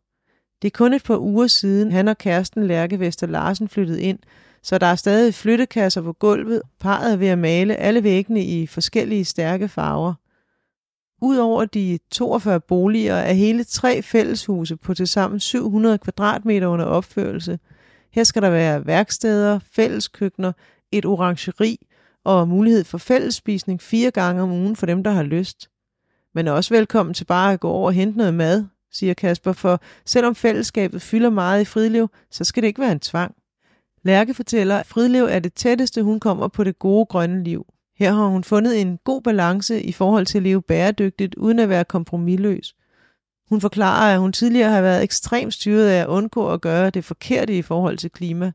Det 0.61 0.67
er 0.67 0.77
kun 0.77 0.93
et 0.93 1.03
par 1.03 1.17
uger 1.17 1.47
siden, 1.47 1.91
han 1.91 2.07
og 2.07 2.17
kæresten 2.17 2.67
Lærke 2.67 2.99
Vester 2.99 3.27
Larsen 3.27 3.67
flyttede 3.67 4.01
ind, 4.01 4.19
så 4.63 4.77
der 4.77 4.87
er 4.87 4.95
stadig 4.95 5.33
flyttekasser 5.33 6.01
på 6.01 6.13
gulvet, 6.13 6.61
parret 6.79 7.13
er 7.13 7.17
ved 7.17 7.27
at 7.27 7.37
male 7.37 7.75
alle 7.75 8.03
væggene 8.03 8.43
i 8.43 8.67
forskellige 8.67 9.25
stærke 9.25 9.67
farver. 9.67 10.13
Udover 11.21 11.65
de 11.65 11.99
42 12.11 12.59
boliger 12.59 13.15
er 13.15 13.33
hele 13.33 13.63
tre 13.63 14.01
fælleshuse 14.01 14.75
på 14.75 14.93
tilsammen 14.93 15.39
700 15.39 15.97
kvadratmeter 15.97 16.67
under 16.67 16.85
opførelse. 16.85 17.59
Her 18.11 18.23
skal 18.23 18.41
der 18.41 18.49
være 18.49 18.85
værksteder, 18.85 19.59
fælleskøkkener, 19.71 20.51
et 20.91 21.05
orangeri 21.05 21.87
og 22.25 22.47
mulighed 22.47 22.83
for 22.83 22.97
fællesspisning 22.97 23.81
fire 23.81 24.11
gange 24.11 24.41
om 24.41 24.51
ugen 24.51 24.75
for 24.75 24.85
dem, 24.85 25.03
der 25.03 25.11
har 25.11 25.23
lyst. 25.23 25.69
Men 26.35 26.47
er 26.47 26.51
også 26.51 26.73
velkommen 26.73 27.13
til 27.13 27.25
bare 27.25 27.53
at 27.53 27.59
gå 27.59 27.69
over 27.69 27.85
og 27.85 27.93
hente 27.93 28.17
noget 28.17 28.33
mad, 28.33 28.65
siger 28.91 29.13
Kasper, 29.13 29.53
for 29.53 29.81
selvom 30.05 30.35
fællesskabet 30.35 31.01
fylder 31.01 31.29
meget 31.29 31.61
i 31.61 31.65
Fridlev, 31.65 32.09
så 32.31 32.43
skal 32.43 32.63
det 32.63 32.67
ikke 32.67 32.81
være 32.81 32.91
en 32.91 32.99
tvang. 32.99 33.35
Lærke 34.09 34.33
fortæller, 34.33 34.77
at 34.77 34.85
Fridlev 34.85 35.25
er 35.29 35.39
det 35.39 35.53
tætteste, 35.53 36.03
hun 36.03 36.19
kommer 36.19 36.47
på 36.47 36.63
det 36.63 36.79
gode 36.79 37.05
grønne 37.05 37.43
liv. 37.43 37.65
Her 37.97 38.13
har 38.13 38.25
hun 38.25 38.43
fundet 38.43 38.81
en 38.81 38.99
god 39.03 39.21
balance 39.21 39.81
i 39.81 39.91
forhold 39.91 40.25
til 40.25 40.37
at 40.37 40.43
leve 40.43 40.61
bæredygtigt, 40.61 41.35
uden 41.35 41.59
at 41.59 41.69
være 41.69 41.85
kompromilløs. 41.85 42.75
Hun 43.49 43.61
forklarer, 43.61 44.13
at 44.13 44.19
hun 44.19 44.33
tidligere 44.33 44.69
har 44.69 44.81
været 44.81 45.03
ekstremt 45.03 45.53
styret 45.53 45.87
af 45.87 46.01
at 46.01 46.07
undgå 46.07 46.53
at 46.53 46.61
gøre 46.61 46.89
det 46.89 47.05
forkerte 47.05 47.57
i 47.57 47.61
forhold 47.61 47.97
til 47.97 48.11
klima. 48.11 48.51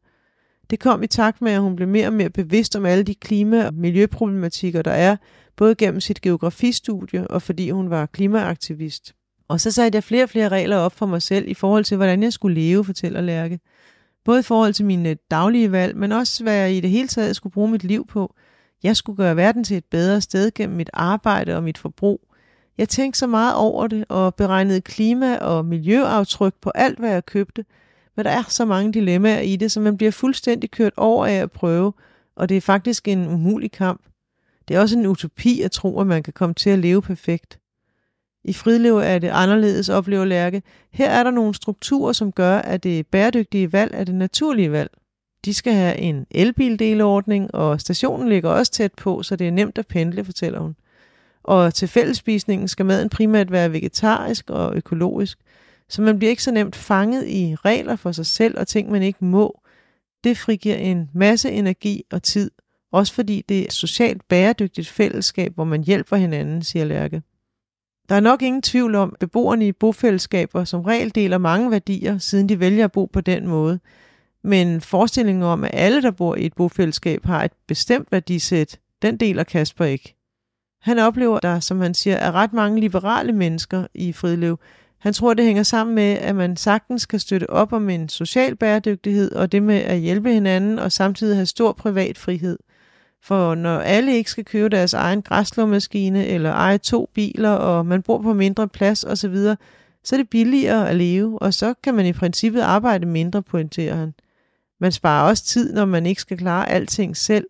Det 0.70 0.80
kom 0.80 1.02
i 1.02 1.06
takt 1.06 1.42
med, 1.42 1.52
at 1.52 1.60
hun 1.60 1.76
blev 1.76 1.88
mere 1.88 2.06
og 2.06 2.12
mere 2.12 2.30
bevidst 2.30 2.76
om 2.76 2.86
alle 2.86 3.04
de 3.04 3.14
klima- 3.14 3.66
og 3.66 3.74
miljøproblematikker, 3.74 4.82
der 4.82 4.90
er, 4.90 5.16
både 5.56 5.74
gennem 5.74 6.00
sit 6.00 6.20
geografistudie 6.20 7.26
og 7.28 7.42
fordi 7.42 7.70
hun 7.70 7.90
var 7.90 8.06
klimaaktivist. 8.06 9.14
Og 9.48 9.60
så 9.60 9.70
satte 9.70 9.96
jeg 9.96 10.04
flere 10.04 10.22
og 10.22 10.28
flere 10.30 10.48
regler 10.48 10.76
op 10.76 10.92
for 10.92 11.06
mig 11.06 11.22
selv 11.22 11.48
i 11.48 11.54
forhold 11.54 11.84
til, 11.84 11.96
hvordan 11.96 12.22
jeg 12.22 12.32
skulle 12.32 12.60
leve, 12.60 12.84
fortæller 12.84 13.20
Lærke. 13.20 13.60
Både 14.24 14.40
i 14.40 14.42
forhold 14.42 14.72
til 14.72 14.84
mine 14.84 15.14
daglige 15.30 15.72
valg, 15.72 15.96
men 15.96 16.12
også 16.12 16.42
hvad 16.42 16.54
jeg 16.54 16.74
i 16.74 16.80
det 16.80 16.90
hele 16.90 17.08
taget 17.08 17.36
skulle 17.36 17.52
bruge 17.52 17.70
mit 17.70 17.84
liv 17.84 18.06
på. 18.06 18.34
Jeg 18.82 18.96
skulle 18.96 19.16
gøre 19.16 19.36
verden 19.36 19.64
til 19.64 19.76
et 19.76 19.84
bedre 19.84 20.20
sted 20.20 20.50
gennem 20.54 20.76
mit 20.76 20.90
arbejde 20.92 21.56
og 21.56 21.62
mit 21.62 21.78
forbrug. 21.78 22.20
Jeg 22.78 22.88
tænkte 22.88 23.18
så 23.18 23.26
meget 23.26 23.54
over 23.54 23.86
det 23.86 24.04
og 24.08 24.34
beregnede 24.34 24.80
klima- 24.80 25.36
og 25.36 25.64
miljøaftryk 25.64 26.54
på 26.60 26.70
alt, 26.74 26.98
hvad 26.98 27.10
jeg 27.10 27.26
købte. 27.26 27.64
Men 28.16 28.24
der 28.24 28.30
er 28.30 28.42
så 28.48 28.64
mange 28.64 28.92
dilemmaer 28.92 29.40
i 29.40 29.56
det, 29.56 29.72
så 29.72 29.80
man 29.80 29.96
bliver 29.96 30.12
fuldstændig 30.12 30.70
kørt 30.70 30.92
over 30.96 31.26
af 31.26 31.34
at 31.34 31.52
prøve, 31.52 31.92
og 32.36 32.48
det 32.48 32.56
er 32.56 32.60
faktisk 32.60 33.08
en 33.08 33.28
umulig 33.28 33.72
kamp. 33.72 34.00
Det 34.68 34.76
er 34.76 34.80
også 34.80 34.98
en 34.98 35.06
utopi 35.06 35.60
at 35.60 35.70
tro, 35.70 36.00
at 36.00 36.06
man 36.06 36.22
kan 36.22 36.32
komme 36.32 36.54
til 36.54 36.70
at 36.70 36.78
leve 36.78 37.02
perfekt. 37.02 37.58
I 38.44 38.52
Fridlev 38.52 38.96
er 38.96 39.18
det 39.18 39.28
anderledes, 39.28 39.88
oplever 39.88 40.24
Lærke. 40.24 40.62
Her 40.90 41.10
er 41.10 41.22
der 41.22 41.30
nogle 41.30 41.54
strukturer, 41.54 42.12
som 42.12 42.32
gør, 42.32 42.58
at 42.58 42.82
det 42.82 43.06
bæredygtige 43.06 43.72
valg 43.72 43.90
er 43.94 44.04
det 44.04 44.14
naturlige 44.14 44.72
valg. 44.72 44.90
De 45.44 45.54
skal 45.54 45.72
have 45.72 45.98
en 45.98 46.26
elbildeleordning, 46.30 47.54
og 47.54 47.80
stationen 47.80 48.28
ligger 48.28 48.50
også 48.50 48.72
tæt 48.72 48.92
på, 48.94 49.22
så 49.22 49.36
det 49.36 49.46
er 49.46 49.52
nemt 49.52 49.78
at 49.78 49.86
pendle, 49.86 50.24
fortæller 50.24 50.60
hun. 50.60 50.76
Og 51.42 51.74
til 51.74 51.88
fællesspisningen 51.88 52.68
skal 52.68 52.86
maden 52.86 53.08
primært 53.08 53.52
være 53.52 53.72
vegetarisk 53.72 54.50
og 54.50 54.76
økologisk, 54.76 55.38
så 55.88 56.02
man 56.02 56.18
bliver 56.18 56.30
ikke 56.30 56.42
så 56.42 56.50
nemt 56.50 56.76
fanget 56.76 57.28
i 57.28 57.54
regler 57.64 57.96
for 57.96 58.12
sig 58.12 58.26
selv 58.26 58.58
og 58.58 58.68
ting, 58.68 58.90
man 58.90 59.02
ikke 59.02 59.24
må. 59.24 59.60
Det 60.24 60.38
frigiver 60.38 60.76
en 60.76 61.10
masse 61.14 61.50
energi 61.50 62.02
og 62.12 62.22
tid, 62.22 62.50
også 62.92 63.14
fordi 63.14 63.44
det 63.48 63.58
er 63.58 63.64
et 63.64 63.72
socialt 63.72 64.28
bæredygtigt 64.28 64.88
fællesskab, 64.88 65.54
hvor 65.54 65.64
man 65.64 65.84
hjælper 65.84 66.16
hinanden, 66.16 66.62
siger 66.62 66.84
Lærke. 66.84 67.22
Der 68.08 68.14
er 68.14 68.20
nok 68.20 68.42
ingen 68.42 68.62
tvivl 68.62 68.94
om, 68.94 69.10
at 69.12 69.18
beboerne 69.18 69.66
i 69.66 69.72
bofællesskaber 69.72 70.64
som 70.64 70.80
regel 70.80 71.14
deler 71.14 71.38
mange 71.38 71.70
værdier, 71.70 72.18
siden 72.18 72.48
de 72.48 72.60
vælger 72.60 72.84
at 72.84 72.92
bo 72.92 73.04
på 73.06 73.20
den 73.20 73.48
måde. 73.48 73.80
Men 74.42 74.80
forestillingen 74.80 75.42
om, 75.42 75.64
at 75.64 75.70
alle, 75.72 76.02
der 76.02 76.10
bor 76.10 76.36
i 76.36 76.46
et 76.46 76.54
bofællesskab, 76.54 77.24
har 77.24 77.44
et 77.44 77.52
bestemt 77.68 78.12
værdisæt, 78.12 78.78
den 79.02 79.16
deler 79.16 79.44
Kasper 79.44 79.84
ikke. 79.84 80.14
Han 80.82 80.98
oplever, 80.98 81.36
at 81.36 81.42
der, 81.42 81.60
som 81.60 81.80
han 81.80 81.94
siger, 81.94 82.16
er 82.16 82.32
ret 82.32 82.52
mange 82.52 82.80
liberale 82.80 83.32
mennesker 83.32 83.86
i 83.94 84.12
Fridlev. 84.12 84.58
Han 84.98 85.12
tror, 85.12 85.34
det 85.34 85.44
hænger 85.44 85.62
sammen 85.62 85.94
med, 85.94 86.12
at 86.12 86.36
man 86.36 86.56
sagtens 86.56 87.06
kan 87.06 87.18
støtte 87.18 87.50
op 87.50 87.72
om 87.72 87.90
en 87.90 88.08
social 88.08 88.56
bæredygtighed 88.56 89.32
og 89.32 89.52
det 89.52 89.62
med 89.62 89.76
at 89.76 89.98
hjælpe 89.98 90.32
hinanden 90.32 90.78
og 90.78 90.92
samtidig 90.92 91.36
have 91.36 91.46
stor 91.46 91.72
privat 91.72 92.18
frihed– 92.18 92.58
for 93.24 93.54
når 93.54 93.78
alle 93.78 94.16
ikke 94.16 94.30
skal 94.30 94.44
købe 94.44 94.68
deres 94.68 94.94
egen 94.94 95.22
græslåmaskine 95.22 96.26
eller 96.26 96.52
eje 96.52 96.78
to 96.78 97.08
biler, 97.14 97.50
og 97.50 97.86
man 97.86 98.02
bor 98.02 98.22
på 98.22 98.32
mindre 98.32 98.68
plads 98.68 99.04
osv., 99.04 99.36
så 100.04 100.16
er 100.16 100.16
det 100.16 100.30
billigere 100.30 100.88
at 100.88 100.96
leve, 100.96 101.42
og 101.42 101.54
så 101.54 101.74
kan 101.82 101.94
man 101.94 102.06
i 102.06 102.12
princippet 102.12 102.60
arbejde 102.60 103.06
mindre, 103.06 103.42
pointerer 103.42 103.96
han. 103.96 104.14
Man 104.80 104.92
sparer 104.92 105.28
også 105.28 105.44
tid, 105.44 105.72
når 105.72 105.84
man 105.84 106.06
ikke 106.06 106.20
skal 106.20 106.38
klare 106.38 106.68
alting 106.68 107.16
selv. 107.16 107.46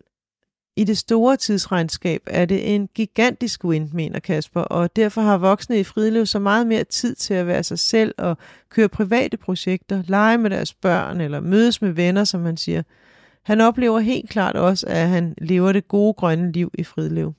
I 0.77 0.83
det 0.83 0.97
store 0.97 1.37
tidsregnskab 1.37 2.21
er 2.27 2.45
det 2.45 2.75
en 2.75 2.89
gigantisk 2.95 3.63
win, 3.63 3.89
mener 3.93 4.19
Kasper, 4.19 4.61
og 4.61 4.95
derfor 4.95 5.21
har 5.21 5.37
voksne 5.37 5.79
i 5.79 5.83
frideliv 5.83 6.25
så 6.25 6.39
meget 6.39 6.67
mere 6.67 6.83
tid 6.83 7.15
til 7.15 7.33
at 7.33 7.47
være 7.47 7.63
sig 7.63 7.79
selv 7.79 8.15
og 8.17 8.37
køre 8.69 8.89
private 8.89 9.37
projekter, 9.37 10.03
lege 10.07 10.37
med 10.37 10.49
deres 10.49 10.73
børn 10.73 11.21
eller 11.21 11.39
mødes 11.39 11.81
med 11.81 11.91
venner, 11.91 12.23
som 12.23 12.41
man 12.41 12.57
siger– 12.57 12.83
han 13.45 13.61
oplever 13.61 13.99
helt 13.99 14.29
klart 14.29 14.55
også, 14.55 14.87
at 14.87 15.07
han 15.07 15.35
lever 15.37 15.71
det 15.71 15.87
gode 15.87 16.13
grønne 16.13 16.51
liv 16.51 16.71
i 16.73 16.83
Fridlev. 16.83 17.33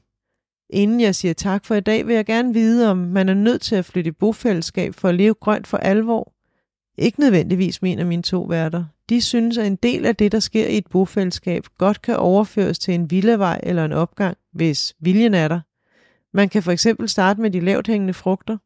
Inden 0.71 1.01
jeg 1.01 1.15
siger 1.15 1.35
tak 1.35 1.65
for 1.65 1.75
i 1.75 1.81
dag, 1.81 2.07
vil 2.07 2.15
jeg 2.15 2.27
gerne 2.27 2.55
vide, 2.55 2.91
om 2.91 2.97
man 2.97 3.29
er 3.29 3.35
nødt 3.35 3.63
til 3.63 3.77
at 3.77 3.85
flytte 3.85 4.09
i 4.09 4.13
bofællesskab 4.13 4.95
for 4.95 5.09
at 5.09 5.15
leve 5.15 5.35
grønt 5.35 5.67
for 5.67 5.77
alvor. 5.77 6.33
Ikke 6.99 7.21
nødvendigvis, 7.21 7.83
mener 7.83 8.05
mine 8.05 8.23
to 8.23 8.43
værter. 8.43 8.85
De 9.09 9.21
synes, 9.21 9.59
at 9.59 9.67
en 9.67 9.77
del 9.77 10.07
af 10.07 10.17
det, 10.17 10.33
der 10.33 10.41
sker 10.41 10.67
i 10.67 10.79
et 10.79 10.87
bofællesskab, 10.87 11.65
godt 11.79 12.03
kan 12.03 12.17
overføres 12.17 12.79
til 12.79 12.95
en 12.95 13.11
villavej 13.11 13.61
eller 13.63 13.85
en 13.85 13.93
opgang, 13.93 14.37
hvis 14.53 14.95
viljen 15.01 15.35
er 15.35 15.49
der. 15.49 15.61
Man 16.37 16.49
kan 16.49 16.63
for 16.63 16.73
eksempel 16.73 17.09
starte 17.09 17.41
med 17.41 17.51
de 17.51 17.61
lavt 17.61 17.87
hængende 17.87 18.15
frugter. 18.15 18.59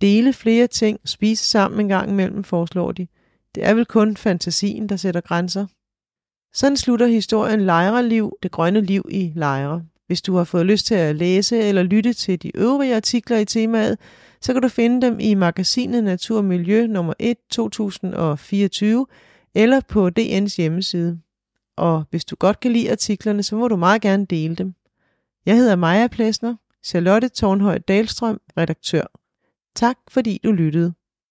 Dele 0.00 0.32
flere 0.32 0.66
ting, 0.66 1.00
spise 1.04 1.44
sammen 1.44 1.80
en 1.80 1.88
gang 1.88 2.10
imellem, 2.10 2.44
foreslår 2.44 2.92
de. 2.92 3.06
Det 3.54 3.64
er 3.66 3.74
vel 3.74 3.86
kun 3.86 4.16
fantasien, 4.16 4.88
der 4.88 4.96
sætter 4.96 5.20
grænser. 5.20 5.66
Sådan 6.52 6.76
slutter 6.76 7.06
historien 7.06 7.60
Lejreliv, 7.60 8.32
det 8.42 8.50
grønne 8.50 8.80
liv 8.80 9.04
i 9.10 9.32
lejre. 9.34 9.82
Hvis 10.06 10.22
du 10.22 10.36
har 10.36 10.44
fået 10.44 10.66
lyst 10.66 10.86
til 10.86 10.94
at 10.94 11.16
læse 11.16 11.58
eller 11.58 11.82
lytte 11.82 12.12
til 12.12 12.42
de 12.42 12.56
øvrige 12.56 12.96
artikler 12.96 13.38
i 13.38 13.44
temaet, 13.44 13.98
så 14.40 14.52
kan 14.52 14.62
du 14.62 14.68
finde 14.68 15.06
dem 15.06 15.18
i 15.20 15.34
magasinet 15.34 16.04
Natur 16.04 16.38
og 16.38 16.44
Miljø 16.44 16.86
nummer 16.86 17.14
1 17.18 17.36
2024 17.50 19.06
eller 19.54 19.80
på 19.88 20.10
DN's 20.18 20.56
hjemmeside. 20.56 21.20
Og 21.76 22.04
hvis 22.10 22.24
du 22.24 22.36
godt 22.36 22.60
kan 22.60 22.72
lide 22.72 22.90
artiklerne, 22.90 23.42
så 23.42 23.56
må 23.56 23.68
du 23.68 23.76
meget 23.76 24.02
gerne 24.02 24.26
dele 24.26 24.54
dem. 24.54 24.74
Jeg 25.46 25.56
hedder 25.56 25.76
Maja 25.76 26.06
Plesner, 26.06 26.54
Charlotte 26.84 27.28
Tornhøj 27.28 27.78
Dalstrøm, 27.78 28.40
redaktør. 28.56 29.04
Tak 29.74 29.96
fordi 30.08 30.40
du 30.44 30.52
lyttede. 30.52 30.92